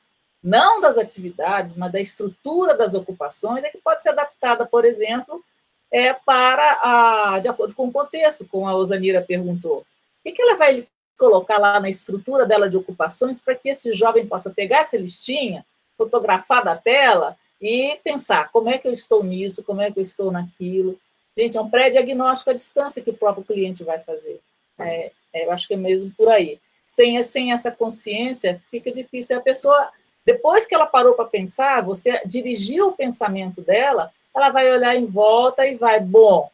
[0.42, 5.46] não das atividades, mas da estrutura das ocupações, é que pode ser adaptada, por exemplo,
[5.92, 9.86] é, para a, de acordo com o contexto, como a Osanira perguntou.
[10.26, 14.26] O que, ela vai colocar lá na estrutura dela de ocupações para que esse jovem
[14.26, 15.64] possa pegar essa listinha,
[15.96, 20.04] fotografar da tela e pensar como é que eu estou nisso, como é que eu
[20.04, 21.00] estou naquilo.
[21.38, 24.40] Gente, é um pré-diagnóstico à distância que o próprio cliente vai fazer.
[24.80, 26.60] É, eu acho que é mesmo por aí.
[26.90, 29.38] Sem, sem essa consciência, fica difícil.
[29.38, 29.90] A pessoa,
[30.26, 35.06] depois que ela parou para pensar, você dirigiu o pensamento dela ela vai olhar em
[35.06, 36.50] volta e vai, bom,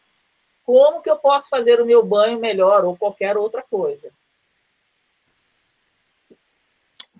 [0.66, 4.10] como que eu posso fazer o meu banho melhor ou qualquer outra coisa?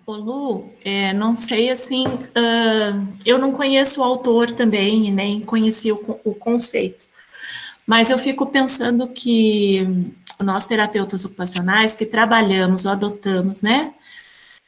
[0.06, 5.90] Ô Lu, é, não sei assim, uh, eu não conheço o autor também, nem conheci
[5.90, 7.06] o, o conceito,
[7.84, 9.84] mas eu fico pensando que
[10.40, 13.94] nós terapeutas ocupacionais que trabalhamos ou adotamos, né,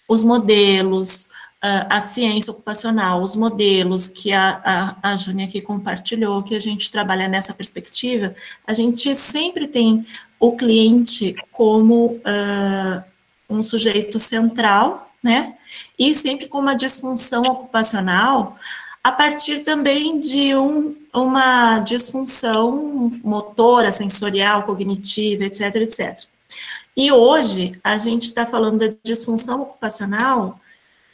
[0.08, 6.54] os modelos, a ciência ocupacional, os modelos que a, a, a Júnia aqui compartilhou, que
[6.54, 8.34] a gente trabalha nessa perspectiva,
[8.66, 10.06] a gente sempre tem
[10.38, 13.02] o cliente como uh,
[13.50, 15.56] um sujeito central, né?
[15.98, 18.56] E sempre com uma disfunção ocupacional,
[19.08, 26.24] a partir também de um, uma disfunção motora, sensorial, cognitiva, etc, etc.
[26.94, 30.60] E hoje a gente está falando da disfunção ocupacional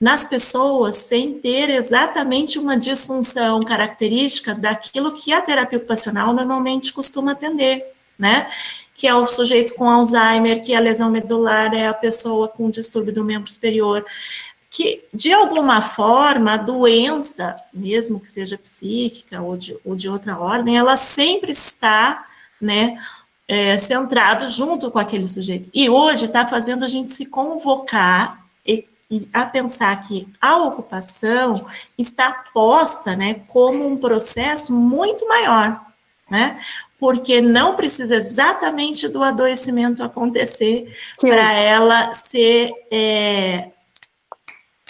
[0.01, 7.31] nas pessoas sem ter exatamente uma disfunção característica daquilo que a terapia ocupacional normalmente costuma
[7.31, 7.85] atender,
[8.19, 8.51] né?
[8.97, 12.71] Que é o sujeito com Alzheimer, que é a lesão medular, é a pessoa com
[12.71, 14.05] distúrbio do membro superior,
[14.75, 20.37] que de alguma forma a doença, mesmo que seja psíquica ou de, ou de outra
[20.37, 22.27] ordem, ela sempre está,
[22.61, 22.99] né?
[23.47, 25.71] É, centrado junto com aquele sujeito.
[25.73, 28.89] E hoje está fazendo a gente se convocar e
[29.33, 31.67] a pensar que a ocupação
[31.97, 35.79] está posta, né, como um processo muito maior,
[36.29, 36.59] né?
[36.99, 43.71] Porque não precisa exatamente do adoecimento acontecer para ela ser é,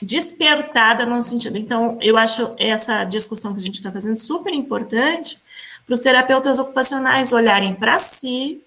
[0.04, 1.56] despertada no sentido.
[1.56, 5.38] Então, eu acho essa discussão que a gente está fazendo super importante
[5.86, 8.60] para os terapeutas ocupacionais olharem para si,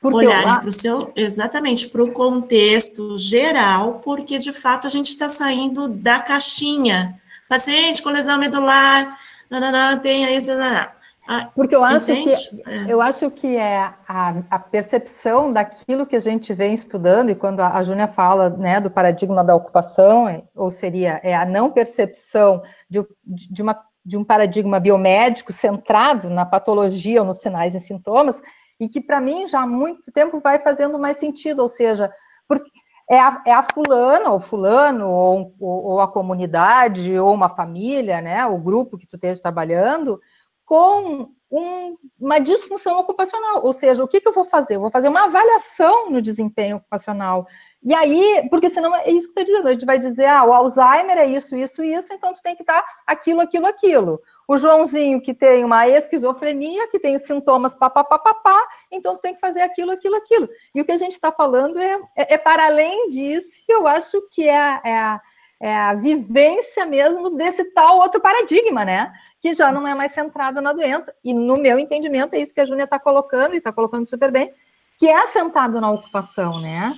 [0.00, 5.08] porque olharem para o seu, exatamente, para o contexto geral, porque de fato a gente
[5.08, 7.20] está saindo da caixinha.
[7.48, 9.18] Paciente com lesão medular,
[9.50, 10.88] nananã, tem aí, nananã.
[11.30, 12.32] Ah, porque eu acho Entende?
[12.48, 12.86] que é.
[12.88, 17.60] eu acho que é a, a, percepção daquilo que a gente vem estudando, e quando
[17.60, 21.70] a, a Júnia fala né, do paradigma da ocupação, é, ou seria é a não
[21.70, 27.80] percepção de, de, uma, de um paradigma biomédico centrado na patologia ou nos sinais e
[27.80, 28.40] sintomas,
[28.80, 32.10] e que para mim já há muito tempo vai fazendo mais sentido, ou seja,
[32.48, 32.70] porque
[33.10, 38.22] é a, é a fulana, ou fulano, ou, ou, ou, a comunidade, ou uma família,
[38.22, 40.18] né, o grupo que tu esteja trabalhando,
[40.68, 44.76] com um, uma disfunção ocupacional, ou seja, o que, que eu vou fazer?
[44.76, 47.46] Eu vou fazer uma avaliação no desempenho ocupacional,
[47.82, 50.52] e aí, porque senão é isso que estou dizendo, a gente vai dizer, ah, o
[50.52, 55.20] Alzheimer é isso, isso, isso, então tu tem que estar aquilo, aquilo, aquilo o Joãozinho
[55.20, 59.92] que tem uma esquizofrenia, que tem os sintomas papapá, então você tem que fazer aquilo,
[59.92, 60.48] aquilo, aquilo.
[60.74, 64.22] E o que a gente está falando é, é, é, para além disso, eu acho
[64.30, 65.20] que é, é,
[65.60, 69.12] é a vivência mesmo desse tal outro paradigma, né?
[69.40, 71.14] Que já não é mais centrado na doença.
[71.24, 74.30] E no meu entendimento, é isso que a Júnia está colocando, e está colocando super
[74.30, 74.52] bem,
[74.98, 76.94] que é assentado na ocupação, né?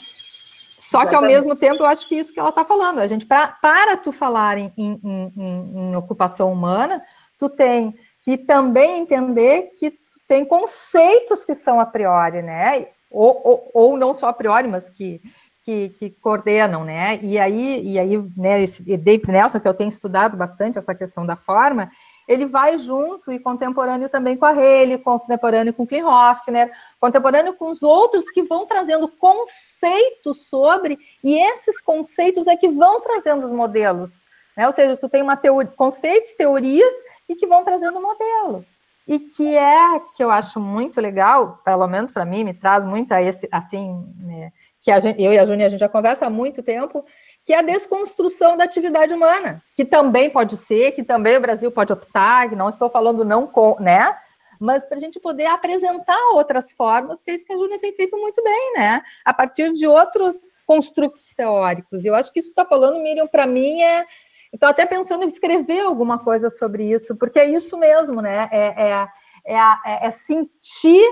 [0.91, 3.25] Só que ao mesmo tempo eu acho que isso que ela está falando, a gente
[3.25, 7.01] para, para tu falar em, em, em, em, ocupação humana,
[7.39, 7.95] tu tem
[8.25, 12.89] que também entender que tu tem conceitos que são a priori, né?
[13.09, 15.21] Ou, ou, ou não só a priori, mas que,
[15.63, 17.19] que, que, coordenam, né?
[17.23, 21.27] E aí, e aí né, esse David Nelson, que eu tenho estudado bastante essa questão
[21.27, 21.91] da forma,
[22.27, 27.83] ele vai junto e contemporâneo também com a Haley, contemporâneo com Klinghofner, contemporâneo com os
[27.83, 34.25] outros que vão trazendo conceitos sobre, e esses conceitos é que vão trazendo os modelos.
[34.57, 34.67] Né?
[34.67, 36.93] Ou seja, tu tem uma teoria, conceitos, teorias,
[37.29, 38.65] e que vão trazendo modelo.
[39.07, 43.13] E que é, que eu acho muito legal, pelo menos para mim, me traz muito
[43.13, 44.53] a esse, assim, né,
[44.83, 47.05] que gente, eu e a Júnia, a gente já conversa há muito tempo,
[47.45, 51.70] que é a desconstrução da atividade humana, que também pode ser, que também o Brasil
[51.70, 54.16] pode optar, não estou falando não com, né?
[54.59, 57.93] Mas para a gente poder apresentar outras formas, que é isso que a Júlia tem
[57.95, 59.03] feito muito bem, né?
[59.24, 62.05] A partir de outros construtos teóricos.
[62.05, 64.07] Eu acho que isso está falando, Miriam, para mim é.
[64.53, 68.49] Estou até pensando em escrever alguma coisa sobre isso, porque é isso mesmo, né?
[68.51, 69.09] É, é,
[69.47, 71.05] é, é, é sentir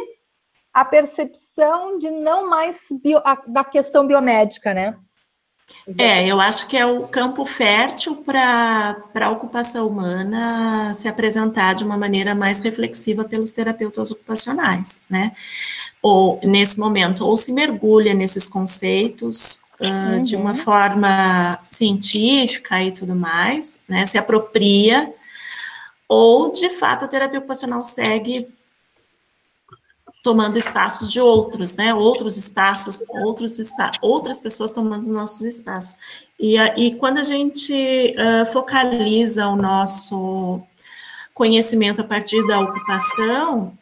[0.72, 4.96] a percepção de não mais bio, a, da questão biomédica, né?
[5.98, 11.84] É, eu acho que é o campo fértil para a ocupação humana se apresentar de
[11.84, 15.32] uma maneira mais reflexiva pelos terapeutas ocupacionais, né?
[16.02, 20.22] Ou, nesse momento, ou se mergulha nesses conceitos uh, uhum.
[20.22, 24.06] de uma forma científica e tudo mais, né?
[24.06, 25.12] Se apropria,
[26.08, 28.46] ou, de fato, a terapia ocupacional segue
[30.22, 31.94] tomando espaços de outros, né?
[31.94, 35.96] Outros espaços, outros espa outras pessoas tomando os nossos espaços.
[36.38, 40.60] E, e quando a gente uh, focaliza o nosso
[41.34, 43.72] conhecimento a partir da ocupação,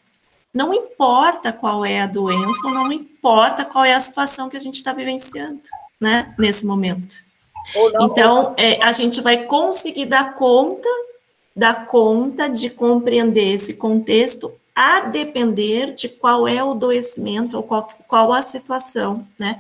[0.53, 4.76] não importa qual é a doença, não importa qual é a situação que a gente
[4.76, 5.61] está vivenciando,
[6.01, 6.34] né?
[6.39, 7.24] Nesse momento.
[7.74, 10.89] Não, então, é, a gente vai conseguir dar conta,
[11.55, 17.89] dar conta de compreender esse contexto a depender de qual é o adoecimento ou qual,
[18.07, 19.59] qual a situação, né,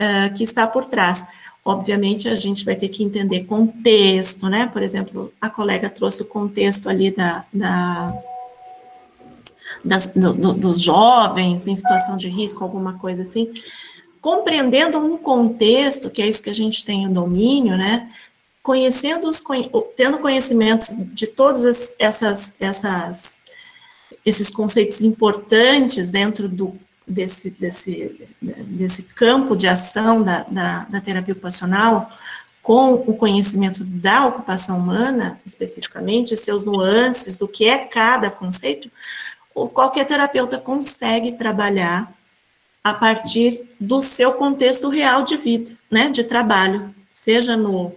[0.00, 1.26] uh, que está por trás.
[1.64, 6.26] Obviamente, a gente vai ter que entender contexto, né, por exemplo, a colega trouxe o
[6.26, 8.14] contexto ali da, da
[9.84, 13.52] das, do, do, dos jovens em situação de risco, alguma coisa assim,
[14.20, 18.08] compreendendo um contexto, que é isso que a gente tem o domínio, né,
[18.62, 19.42] conhecendo os,
[19.96, 23.38] tendo conhecimento de todas essas, essas
[24.26, 31.32] esses conceitos importantes dentro do, desse, desse, desse campo de ação da, da, da terapia
[31.32, 32.10] ocupacional,
[32.60, 38.90] com o conhecimento da ocupação humana, especificamente, seus nuances, do que é cada conceito,
[39.72, 42.12] qualquer terapeuta consegue trabalhar
[42.82, 47.92] a partir do seu contexto real de vida, né, de trabalho, seja no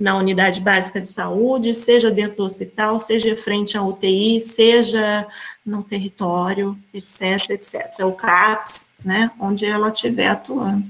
[0.00, 5.26] na unidade básica de saúde, seja dentro do hospital, seja frente à UTI, seja
[5.64, 8.00] no território, etc, etc.
[8.04, 10.84] O CAPS, né, onde ela estiver atuando.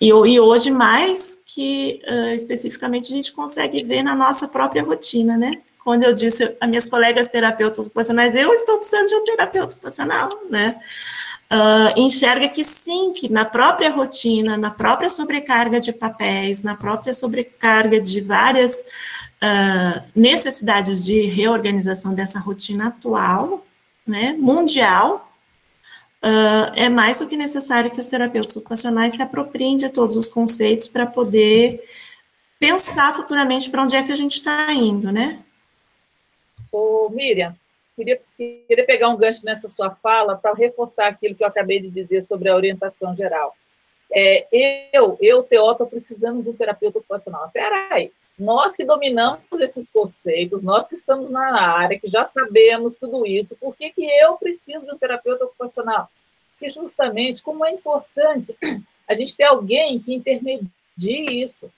[0.00, 5.36] E, e hoje, mais que uh, especificamente, a gente consegue ver na nossa própria rotina,
[5.36, 5.60] né?
[5.82, 10.30] Quando eu disse a minhas colegas terapeutas ocupacionais, eu estou precisando de um terapeuta ocupacional,
[10.48, 10.76] né?
[11.52, 17.12] Uh, enxerga que sim, que na própria rotina, na própria sobrecarga de papéis, na própria
[17.12, 18.80] sobrecarga de várias
[19.42, 23.66] uh, necessidades de reorganização dessa rotina atual,
[24.06, 25.32] né, mundial,
[26.22, 30.28] uh, é mais do que necessário que os terapeutas ocupacionais se apropriem de todos os
[30.28, 31.82] conceitos para poder
[32.58, 35.40] pensar futuramente para onde é que a gente está indo, né?
[36.70, 37.56] Ô, Miriam,
[37.96, 38.20] queria,
[38.66, 42.22] queria pegar um gancho nessa sua fala para reforçar aquilo que eu acabei de dizer
[42.22, 43.54] sobre a orientação geral.
[44.12, 47.46] É, eu, eu, Teó, estou precisando de um terapeuta ocupacional.
[47.46, 52.96] Espera aí, nós que dominamos esses conceitos, nós que estamos na área, que já sabemos
[52.96, 56.08] tudo isso, por que, que eu preciso de um terapeuta ocupacional?
[56.52, 58.56] Porque justamente como é importante
[59.06, 60.70] a gente ter alguém que intermedie
[61.42, 61.70] isso.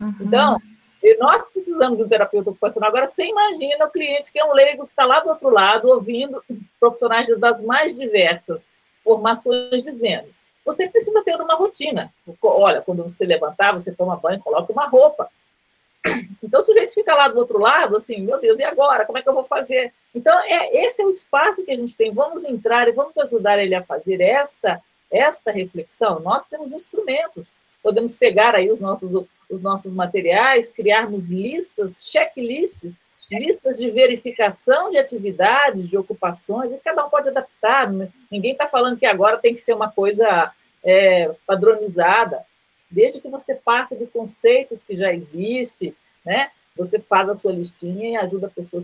[0.00, 0.14] Uhum.
[0.20, 0.60] Então,
[1.02, 2.88] e nós precisamos de um terapeuta ocupacional.
[2.88, 5.88] Agora, você imagina o cliente que é um leigo que está lá do outro lado,
[5.88, 6.42] ouvindo
[6.78, 8.70] profissionais das mais diversas
[9.02, 10.28] formações dizendo:
[10.64, 12.12] você precisa ter uma rotina.
[12.40, 15.28] Olha, quando você levantar, você toma banho, coloca uma roupa.
[16.42, 19.04] Então, o sujeito fica lá do outro lado, assim, meu Deus, e agora?
[19.06, 19.92] Como é que eu vou fazer?
[20.14, 22.12] Então, é, esse é o espaço que a gente tem.
[22.12, 24.80] Vamos entrar e vamos ajudar ele a fazer esta,
[25.10, 26.20] esta reflexão.
[26.20, 27.54] Nós temos instrumentos.
[27.82, 29.12] Podemos pegar aí os nossos
[29.52, 32.98] os nossos materiais, criarmos listas, checklists,
[33.30, 37.92] listas de verificação de atividades, de ocupações, e cada um pode adaptar.
[38.30, 40.50] Ninguém está falando que agora tem que ser uma coisa
[40.82, 42.44] é, padronizada.
[42.90, 45.94] Desde que você parta de conceitos que já existem,
[46.24, 46.50] né?
[46.76, 48.82] Você faz a sua listinha e ajuda a pessoa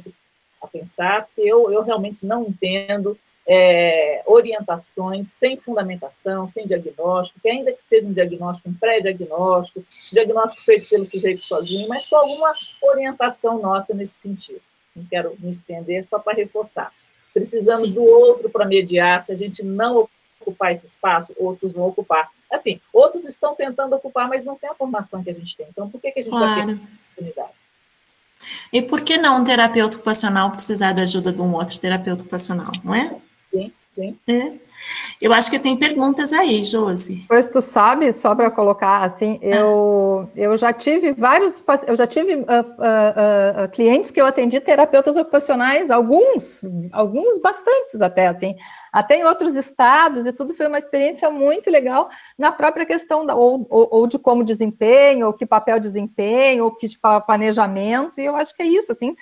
[0.61, 3.19] a pensar, porque eu, eu realmente não entendo
[3.49, 9.83] é, orientações sem fundamentação, sem diagnóstico, que ainda que seja um diagnóstico, um pré-diagnóstico,
[10.13, 14.61] diagnóstico feito pelo sujeito sozinho, mas com alguma orientação nossa nesse sentido.
[14.95, 16.93] não quero me estender, só para reforçar.
[17.33, 17.95] Precisamos Sim.
[17.95, 20.07] do outro para mediar, se a gente não
[20.41, 22.31] ocupar esse espaço, outros vão ocupar.
[22.53, 25.67] Assim, outros estão tentando ocupar, mas não tem a formação que a gente tem.
[25.71, 26.55] Então, por que, que a gente claro.
[26.55, 27.59] vai ter oportunidade?
[28.73, 32.73] E por que não um terapeuta ocupacional precisar da ajuda de um outro terapeuta ocupacional,
[32.85, 33.17] não é?
[33.51, 34.19] Sim, sim.
[34.29, 34.53] É.
[35.21, 37.25] Eu acho que tem perguntas aí, Josi.
[37.27, 42.37] Pois tu sabe, só para colocar assim, eu, eu já tive vários, eu já tive
[42.37, 46.61] uh, uh, uh, clientes que eu atendi terapeutas ocupacionais, alguns,
[46.93, 48.55] alguns bastantes até assim,
[48.93, 53.35] até em outros estados e tudo foi uma experiência muito legal na própria questão da,
[53.35, 58.25] ou, ou, ou de como desempenho, ou que papel desempenho, ou que de planejamento, e
[58.25, 59.17] eu acho que é isso, assim,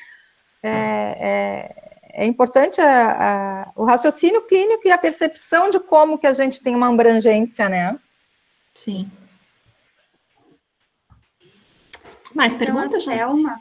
[0.62, 1.85] é, é
[2.18, 3.10] é importante a,
[3.66, 7.68] a, o raciocínio clínico e a percepção de como que a gente tem uma abrangência,
[7.68, 7.98] né?
[8.72, 9.10] Sim.
[12.34, 13.60] Mais então, perguntas, Selma?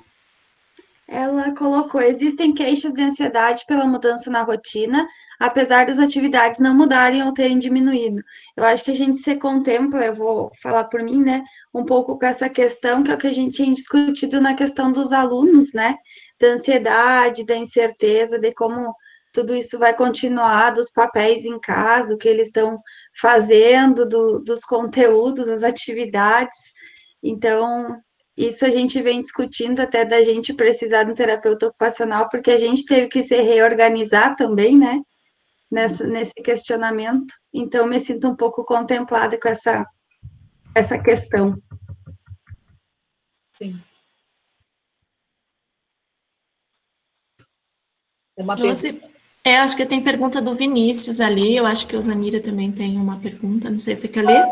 [1.05, 5.05] Ela colocou: existem queixas de ansiedade pela mudança na rotina,
[5.39, 8.21] apesar das atividades não mudarem ou terem diminuído.
[8.55, 12.17] Eu acho que a gente se contempla, eu vou falar por mim, né, um pouco
[12.17, 15.73] com essa questão, que é o que a gente tem discutido na questão dos alunos,
[15.73, 15.95] né,
[16.39, 18.93] da ansiedade, da incerteza, de como
[19.35, 22.79] tudo isso vai continuar, dos papéis em casa, o que eles estão
[23.19, 26.73] fazendo, do, dos conteúdos, das atividades.
[27.21, 27.99] Então,
[28.37, 32.57] isso a gente vem discutindo até da gente precisar de um terapeuta ocupacional, porque a
[32.57, 35.01] gente teve que se reorganizar também, né?
[35.71, 37.33] Nessa, nesse questionamento.
[37.53, 39.85] Então, me sinto um pouco contemplada com essa,
[40.75, 41.59] essa questão.
[43.51, 43.81] Sim.
[48.37, 49.01] É uma Josi,
[49.45, 52.97] é, acho que tem pergunta do Vinícius ali, eu acho que o Zanira também tem
[52.97, 54.43] uma pergunta, não sei se você quer ler.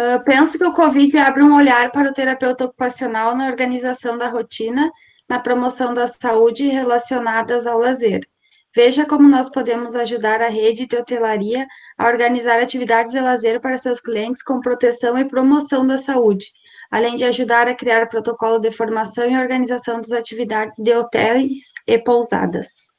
[0.00, 4.28] Uh, penso que o Covid abre um olhar para o terapeuta ocupacional na organização da
[4.28, 4.90] rotina,
[5.26, 8.28] na promoção da saúde relacionadas ao lazer.
[8.74, 11.64] Veja como nós podemos ajudar a rede de hotelaria
[11.96, 16.46] a organizar atividades de lazer para seus clientes com proteção e promoção da saúde,
[16.90, 21.96] além de ajudar a criar protocolo de formação e organização das atividades de hotéis e
[21.98, 22.94] pousadas.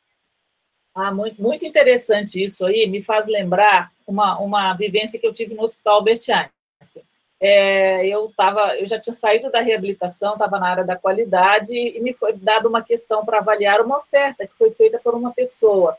[0.94, 5.54] Ah, muito, muito interessante isso aí, me faz lembrar uma, uma vivência que eu tive
[5.54, 7.04] no Hospital Albert Einstein.
[7.40, 12.00] É, eu, tava, eu já tinha saído da reabilitação, estava na área da qualidade, e
[12.00, 15.98] me foi dada uma questão para avaliar uma oferta que foi feita por uma pessoa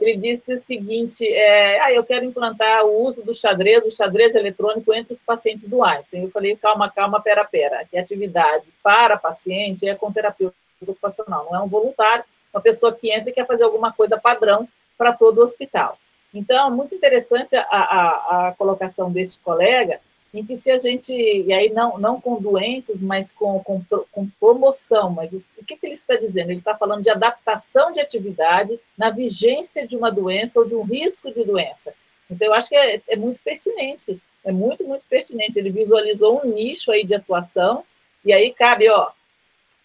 [0.00, 4.34] ele disse o seguinte: é, ah, eu quero implantar o uso do xadrez, o xadrez
[4.34, 6.22] eletrônico entre os pacientes do Einstein.
[6.22, 7.84] Eu falei: calma, calma, pera, pera.
[7.84, 12.24] Que atividade para paciente é com terapeuta ocupacional, não é um voluntário,
[12.54, 15.98] uma pessoa que entra e quer fazer alguma coisa padrão para todo o hospital.
[16.32, 20.00] Então, muito interessante a, a, a colocação deste colega,
[20.32, 24.28] em que se a gente, e aí não, não com doentes, mas com, com, com
[24.38, 26.50] promoção, mas o, o que, que ele está dizendo?
[26.50, 30.82] Ele está falando de adaptação de atividade na vigência de uma doença ou de um
[30.82, 31.94] risco de doença.
[32.30, 35.58] Então, eu acho que é, é muito pertinente, é muito, muito pertinente.
[35.58, 37.82] Ele visualizou um nicho aí de atuação,
[38.24, 39.10] e aí cabe, ó,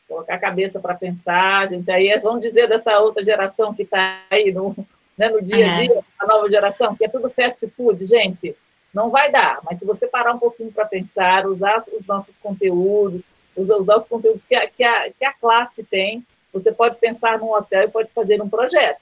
[0.07, 4.21] colocar a cabeça para pensar, gente, aí é, vamos dizer dessa outra geração que está
[4.29, 4.75] aí no,
[5.17, 8.55] né, no dia a dia, a nova geração, que é tudo fast food, gente,
[8.93, 13.23] não vai dar, mas se você parar um pouquinho para pensar, usar os nossos conteúdos,
[13.55, 17.51] usar, os conteúdos que a, que, a, que a classe tem, você pode pensar num
[17.51, 19.01] hotel e pode fazer um projeto.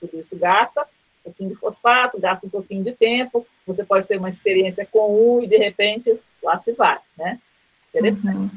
[0.00, 4.18] Tudo isso gasta um pouquinho de fosfato, gasta um pouquinho de tempo, você pode ter
[4.18, 7.40] uma experiência com um e, de repente, lá se vai, né?
[7.88, 8.36] Interessante.
[8.36, 8.50] Uhum.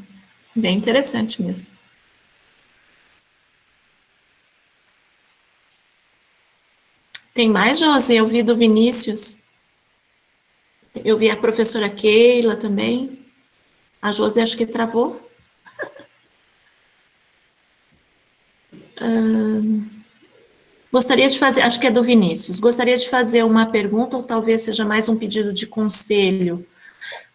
[0.55, 1.67] Bem interessante mesmo.
[7.33, 8.15] Tem mais, José?
[8.15, 9.37] Eu vi do Vinícius.
[11.03, 13.19] Eu vi a professora Keila também.
[14.01, 15.21] A Josi acho que travou.
[20.91, 24.63] gostaria de fazer, acho que é do Vinícius, gostaria de fazer uma pergunta, ou talvez
[24.63, 26.65] seja mais um pedido de conselho,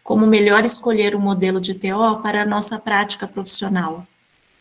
[0.03, 4.05] como melhor escolher o modelo de TO para a nossa prática profissional.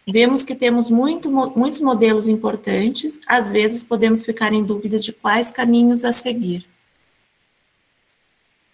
[0.07, 5.51] Vemos que temos muito, muitos modelos importantes, às vezes podemos ficar em dúvida de quais
[5.51, 6.67] caminhos a seguir.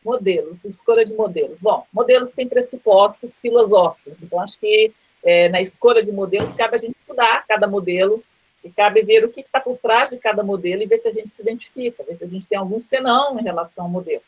[0.08, 1.60] Modelos, escolha de modelos.
[1.60, 4.90] Bom, modelos têm pressupostos filosóficos, então acho que
[5.22, 8.24] é, na escolha de modelos cabe a gente estudar cada modelo
[8.64, 11.12] e cabe ver o que está por trás de cada modelo e ver se a
[11.12, 14.22] gente se identifica, ver se a gente tem algum senão em relação ao modelo.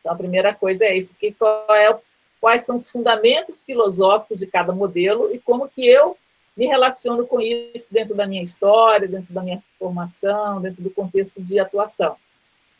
[0.00, 1.34] Então, a primeira coisa é isso, que,
[1.70, 1.96] é,
[2.38, 6.14] quais são os fundamentos filosóficos de cada modelo e como que eu
[6.54, 11.42] me relaciono com isso dentro da minha história, dentro da minha formação, dentro do contexto
[11.42, 12.16] de atuação.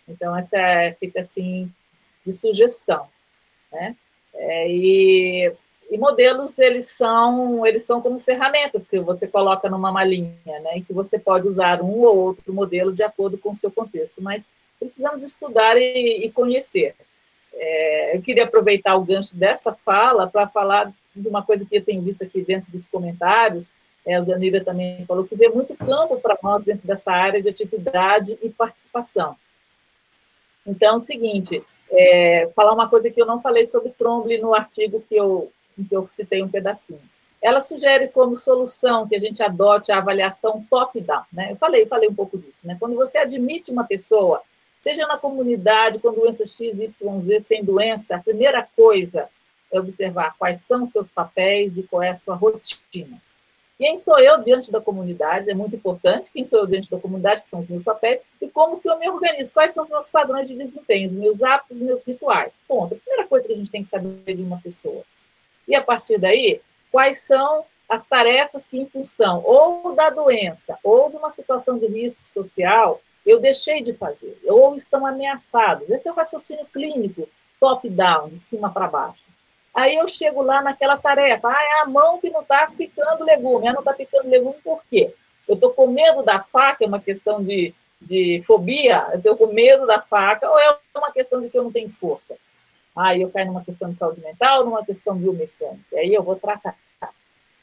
[0.07, 1.73] Então, essa é, fica assim,
[2.25, 3.09] de sugestão.
[3.70, 3.97] Né?
[4.35, 5.53] É, e
[5.93, 10.83] E modelos, eles são, eles são como ferramentas que você coloca numa malinha, né, e
[10.83, 14.49] que você pode usar um ou outro modelo de acordo com o seu contexto, mas
[14.79, 16.95] precisamos estudar e, e conhecer.
[17.53, 21.85] É, eu queria aproveitar o gancho desta fala para falar de uma coisa que eu
[21.85, 23.70] tenho visto aqui dentro dos comentários,
[24.07, 27.51] é, a Zanira também falou que vê muito campo para nós dentro dessa área de
[27.51, 29.37] atividade e participação.
[30.66, 31.62] Então, é o seguinte,
[31.93, 35.84] é, falar uma coisa que eu não falei sobre Tromble no artigo que eu em
[35.84, 37.01] que eu citei um pedacinho.
[37.40, 41.24] Ela sugere como solução que a gente adote a avaliação top-down.
[41.32, 41.53] Né?
[41.53, 42.66] Eu falei, falei um pouco disso.
[42.66, 42.76] Né?
[42.78, 44.43] Quando você admite uma pessoa,
[44.80, 49.28] seja na comunidade, com doença X, Y, Z, sem doença, a primeira coisa
[49.72, 53.20] é observar quais são seus papéis e qual é a sua rotina.
[53.83, 56.30] Quem sou eu diante da comunidade é muito importante.
[56.30, 58.97] Quem sou eu diante da comunidade, que são os meus papéis, e como que eu
[58.97, 62.62] me organizo, quais são os meus padrões de desempenho, os meus hábitos, os meus rituais.
[62.68, 62.95] Ponto.
[62.95, 65.03] A primeira coisa que a gente tem que saber de uma pessoa.
[65.66, 66.61] E a partir daí,
[66.93, 71.89] quais são as tarefas que, em função ou da doença ou de uma situação de
[71.89, 75.91] risco social, eu deixei de fazer, ou estão ameaçados.
[75.91, 77.28] Esse é o raciocínio clínico,
[77.59, 79.32] top-down, de cima para baixo.
[79.75, 83.68] Aí eu chego lá naquela tarefa, ah, é a mão que não está picando legume.
[83.68, 85.14] Ah, não está picando legume por quê?
[85.49, 89.47] Eu estou com medo da faca, é uma questão de, de fobia, eu estou com
[89.47, 92.37] medo da faca, ou é uma questão de que eu não tenho força?
[92.95, 95.97] Aí eu caio numa questão de saúde mental, numa questão biomecânica.
[95.97, 96.77] Aí eu vou tratar.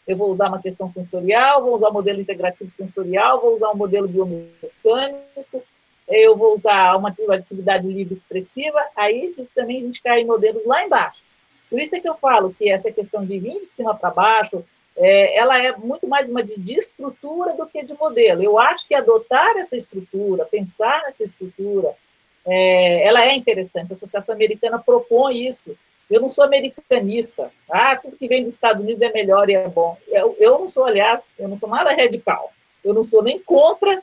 [0.07, 3.75] Eu vou usar uma questão sensorial, vou usar um modelo integrativo sensorial, vou usar um
[3.75, 5.63] modelo biomecânico,
[6.07, 10.83] eu vou usar uma atividade livre expressiva, aí também a gente cai em modelos lá
[10.83, 11.21] embaixo.
[11.69, 14.63] Por isso é que eu falo que essa questão de vir de cima para baixo,
[14.97, 18.43] é, ela é muito mais uma de, de estrutura do que de modelo.
[18.43, 21.95] Eu acho que adotar essa estrutura, pensar nessa estrutura,
[22.45, 23.91] é, ela é interessante.
[23.91, 25.77] A Associação Americana propõe isso.
[26.09, 27.51] Eu não sou americanista.
[27.69, 29.95] Ah, tudo que vem dos Estados Unidos é melhor e é bom.
[30.07, 32.51] Eu, eu não sou, aliás, eu não sou nada radical.
[32.83, 34.01] Eu não sou nem contra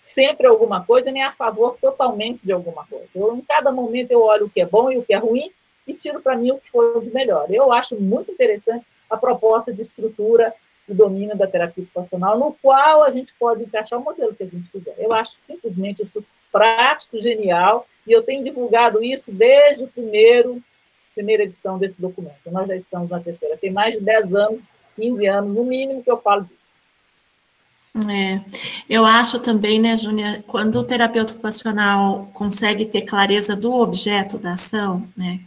[0.00, 3.06] sempre alguma coisa, nem a favor totalmente de alguma coisa.
[3.14, 5.52] Eu, em cada momento eu olho o que é bom e o que é ruim
[5.86, 7.46] e tiro para mim o que foi de melhor.
[7.50, 10.54] Eu acho muito interessante a proposta de estrutura
[10.86, 14.48] do domínio da terapia ocupacional, no qual a gente pode encaixar o modelo que a
[14.48, 14.94] gente quiser.
[14.98, 20.62] Eu acho simplesmente isso prático, genial, e eu tenho divulgado isso desde o primeiro,
[21.14, 22.50] primeira edição desse documento.
[22.50, 23.56] Nós já estamos na terceira.
[23.56, 26.71] Tem mais de 10 anos, 15 anos, no mínimo, que eu falo disso.
[28.08, 28.40] É,
[28.88, 34.54] eu acho também, né, Júnia, quando o terapeuta ocupacional consegue ter clareza do objeto da
[34.54, 35.40] ação, né,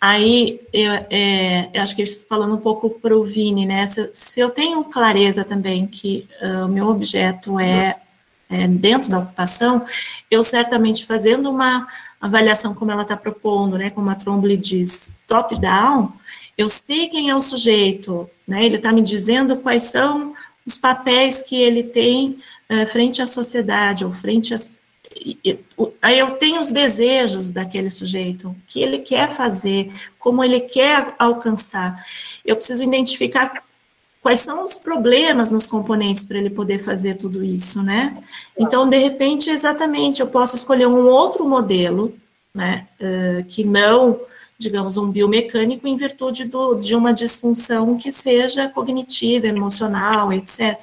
[0.00, 4.40] aí eu, é, eu acho que falando um pouco para o Vini, né, se, se,
[4.40, 8.00] eu tenho clareza também que uh, o meu objeto é
[8.48, 9.84] é, dentro da ocupação,
[10.30, 11.86] eu certamente fazendo uma
[12.20, 16.12] avaliação como ela está propondo, né, como a Trombley diz, top-down,
[16.56, 20.34] eu sei quem é o sujeito, né, ele está me dizendo quais são
[20.66, 22.38] os papéis que ele tem
[22.70, 24.68] uh, frente à sociedade, ou frente às
[26.02, 31.14] aí eu tenho os desejos daquele sujeito, o que ele quer fazer, como ele quer
[31.18, 32.04] alcançar.
[32.44, 33.62] Eu preciso identificar
[34.20, 38.22] quais são os problemas nos componentes para ele poder fazer tudo isso, né?
[38.58, 42.14] Então, de repente, exatamente, eu posso escolher um outro modelo,
[42.54, 44.18] né, uh, que não,
[44.64, 50.80] digamos, um biomecânico em virtude do, de uma disfunção que seja cognitiva, emocional, etc.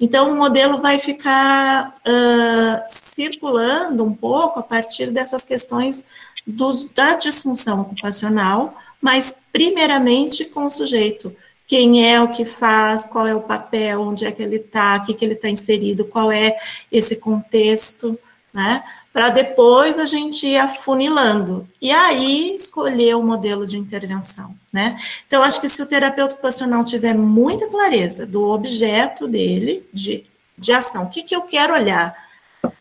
[0.00, 6.06] Então, o modelo vai ficar uh, circulando um pouco a partir dessas questões
[6.46, 11.34] dos, da disfunção ocupacional, mas primeiramente com o sujeito
[11.66, 15.04] quem é o que faz, qual é o papel, onde é que ele está, o
[15.04, 16.56] que, que ele está inserido, qual é
[16.90, 18.18] esse contexto,
[18.58, 18.82] né?
[19.12, 21.68] Para depois a gente ir afunilando.
[21.80, 24.98] E aí escolher o modelo de intervenção, né?
[25.28, 30.26] Então, acho que se o terapeuta ocupacional tiver muita clareza do objeto dele, de,
[30.58, 32.16] de ação, o que, que eu quero olhar,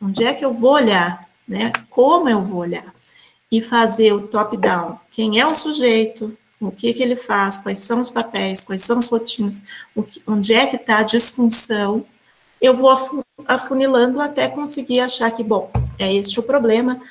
[0.02, 1.72] onde é que eu vou olhar, né?
[1.91, 2.91] Como eu vou olhar,
[3.52, 7.99] e fazer o top-down, quem é o sujeito, o que, que ele faz, quais são
[7.99, 9.64] os papéis, quais são as rotinas,
[10.10, 12.04] que, onde é que está a disfunção,
[12.61, 12.95] eu vou
[13.47, 17.01] afunilando até conseguir achar que, bom, é este o problema,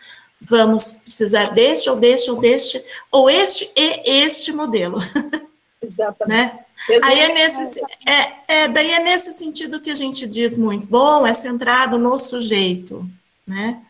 [0.40, 4.98] vamos precisar deste ou deste ou deste, ou este e este modelo.
[5.82, 6.28] Exatamente.
[6.28, 6.64] né?
[7.02, 11.26] Aí é nesse, é, é, daí é nesse sentido que a gente diz muito, bom,
[11.26, 13.04] é centrado no sujeito,
[13.46, 13.80] né?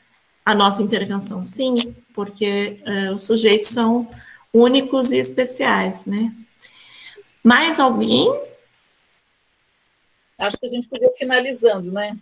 [0.45, 4.09] A nossa intervenção, sim, porque uh, os sujeitos são
[4.53, 6.33] únicos e especiais, né?
[7.43, 8.29] Mais alguém?
[10.41, 12.19] Acho que a gente podia finalizando, né?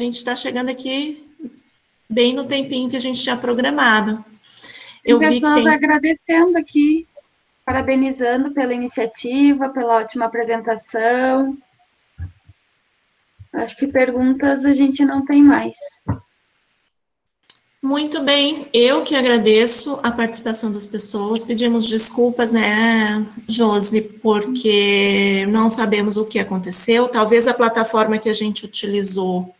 [0.00, 1.26] A gente está chegando aqui
[2.08, 4.24] bem no tempinho que a gente tinha programado.
[5.04, 5.68] Eu vi que tem...
[5.68, 7.06] agradecendo aqui.
[7.64, 11.56] parabenizando pela iniciativa, pela ótima apresentação.
[13.52, 15.76] Acho que perguntas a gente não tem mais.
[17.84, 21.44] Muito bem, eu que agradeço a participação das pessoas.
[21.44, 27.08] Pedimos desculpas, né, Josi, porque não sabemos o que aconteceu.
[27.08, 29.54] Talvez a plataforma que a gente utilizou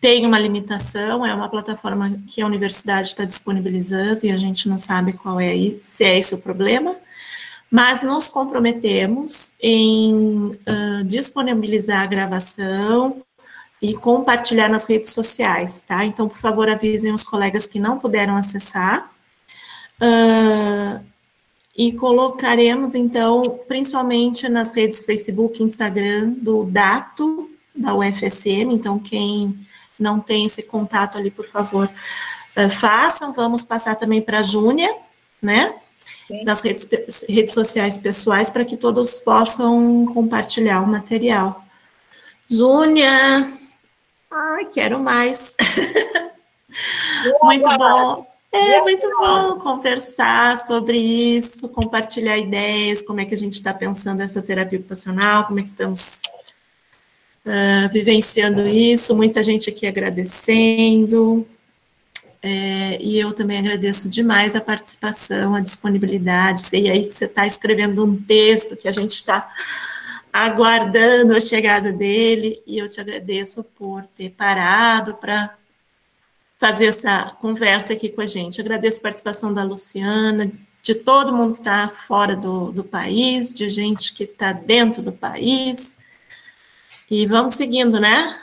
[0.00, 4.76] tenha uma limitação, é uma plataforma que a universidade está disponibilizando e a gente não
[4.76, 6.96] sabe qual é, se é esse o problema.
[7.70, 10.12] Mas nos comprometemos em
[10.48, 13.22] uh, disponibilizar a gravação
[13.82, 16.04] e compartilhar nas redes sociais, tá?
[16.04, 19.10] Então, por favor, avisem os colegas que não puderam acessar.
[20.00, 21.04] Uh,
[21.76, 28.70] e colocaremos, então, principalmente nas redes Facebook e Instagram do Dato, da UFSM.
[28.70, 29.66] Então, quem
[29.98, 31.90] não tem esse contato ali, por favor,
[32.56, 33.32] uh, façam.
[33.32, 34.94] Vamos passar também para a Júnia,
[35.42, 35.74] né?
[36.28, 36.44] Sim.
[36.44, 36.88] Nas redes,
[37.28, 41.64] redes sociais pessoais, para que todos possam compartilhar o material.
[42.48, 43.60] Júnia,
[44.34, 45.54] Ai, quero mais.
[47.42, 48.26] muito bom.
[48.50, 54.22] É muito bom conversar sobre isso, compartilhar ideias, como é que a gente está pensando
[54.22, 56.22] essa terapia ocupacional, como é que estamos
[57.46, 59.14] uh, vivenciando isso.
[59.14, 61.46] Muita gente aqui agradecendo.
[62.42, 66.62] É, e eu também agradeço demais a participação, a disponibilidade.
[66.62, 69.48] Sei aí que você está escrevendo um texto que a gente está
[70.32, 75.54] aguardando a chegada dele, e eu te agradeço por ter parado para
[76.58, 78.60] fazer essa conversa aqui com a gente.
[78.60, 80.50] Agradeço a participação da Luciana,
[80.82, 85.12] de todo mundo que está fora do, do país, de gente que está dentro do
[85.12, 85.98] país.
[87.10, 88.40] E vamos seguindo, né?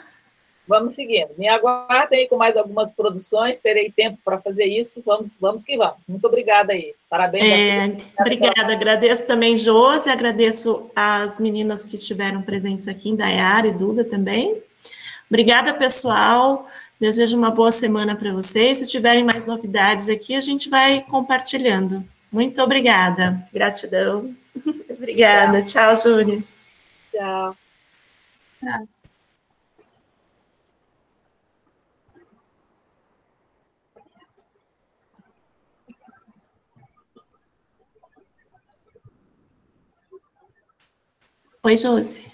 [0.70, 1.32] Vamos seguindo.
[1.36, 5.02] Me aguardem aí com mais algumas produções, terei tempo para fazer isso.
[5.04, 6.06] Vamos, vamos que vamos.
[6.08, 6.94] Muito obrigada aí.
[7.10, 8.14] Parabéns.
[8.16, 14.06] É, obrigada, agradeço também, Josi, agradeço as meninas que estiveram presentes aqui, Dayara e Duda
[14.06, 14.62] também.
[15.28, 16.68] Obrigada, pessoal.
[17.00, 18.78] Desejo uma boa semana para vocês.
[18.78, 22.04] Se tiverem mais novidades aqui, a gente vai compartilhando.
[22.32, 23.44] Muito obrigada.
[23.52, 24.36] Gratidão.
[24.90, 25.64] obrigada.
[25.64, 26.44] Tchau, Júlia.
[27.12, 27.56] Tchau.
[28.60, 28.98] Tchau.
[41.70, 42.32] Oi, Josi.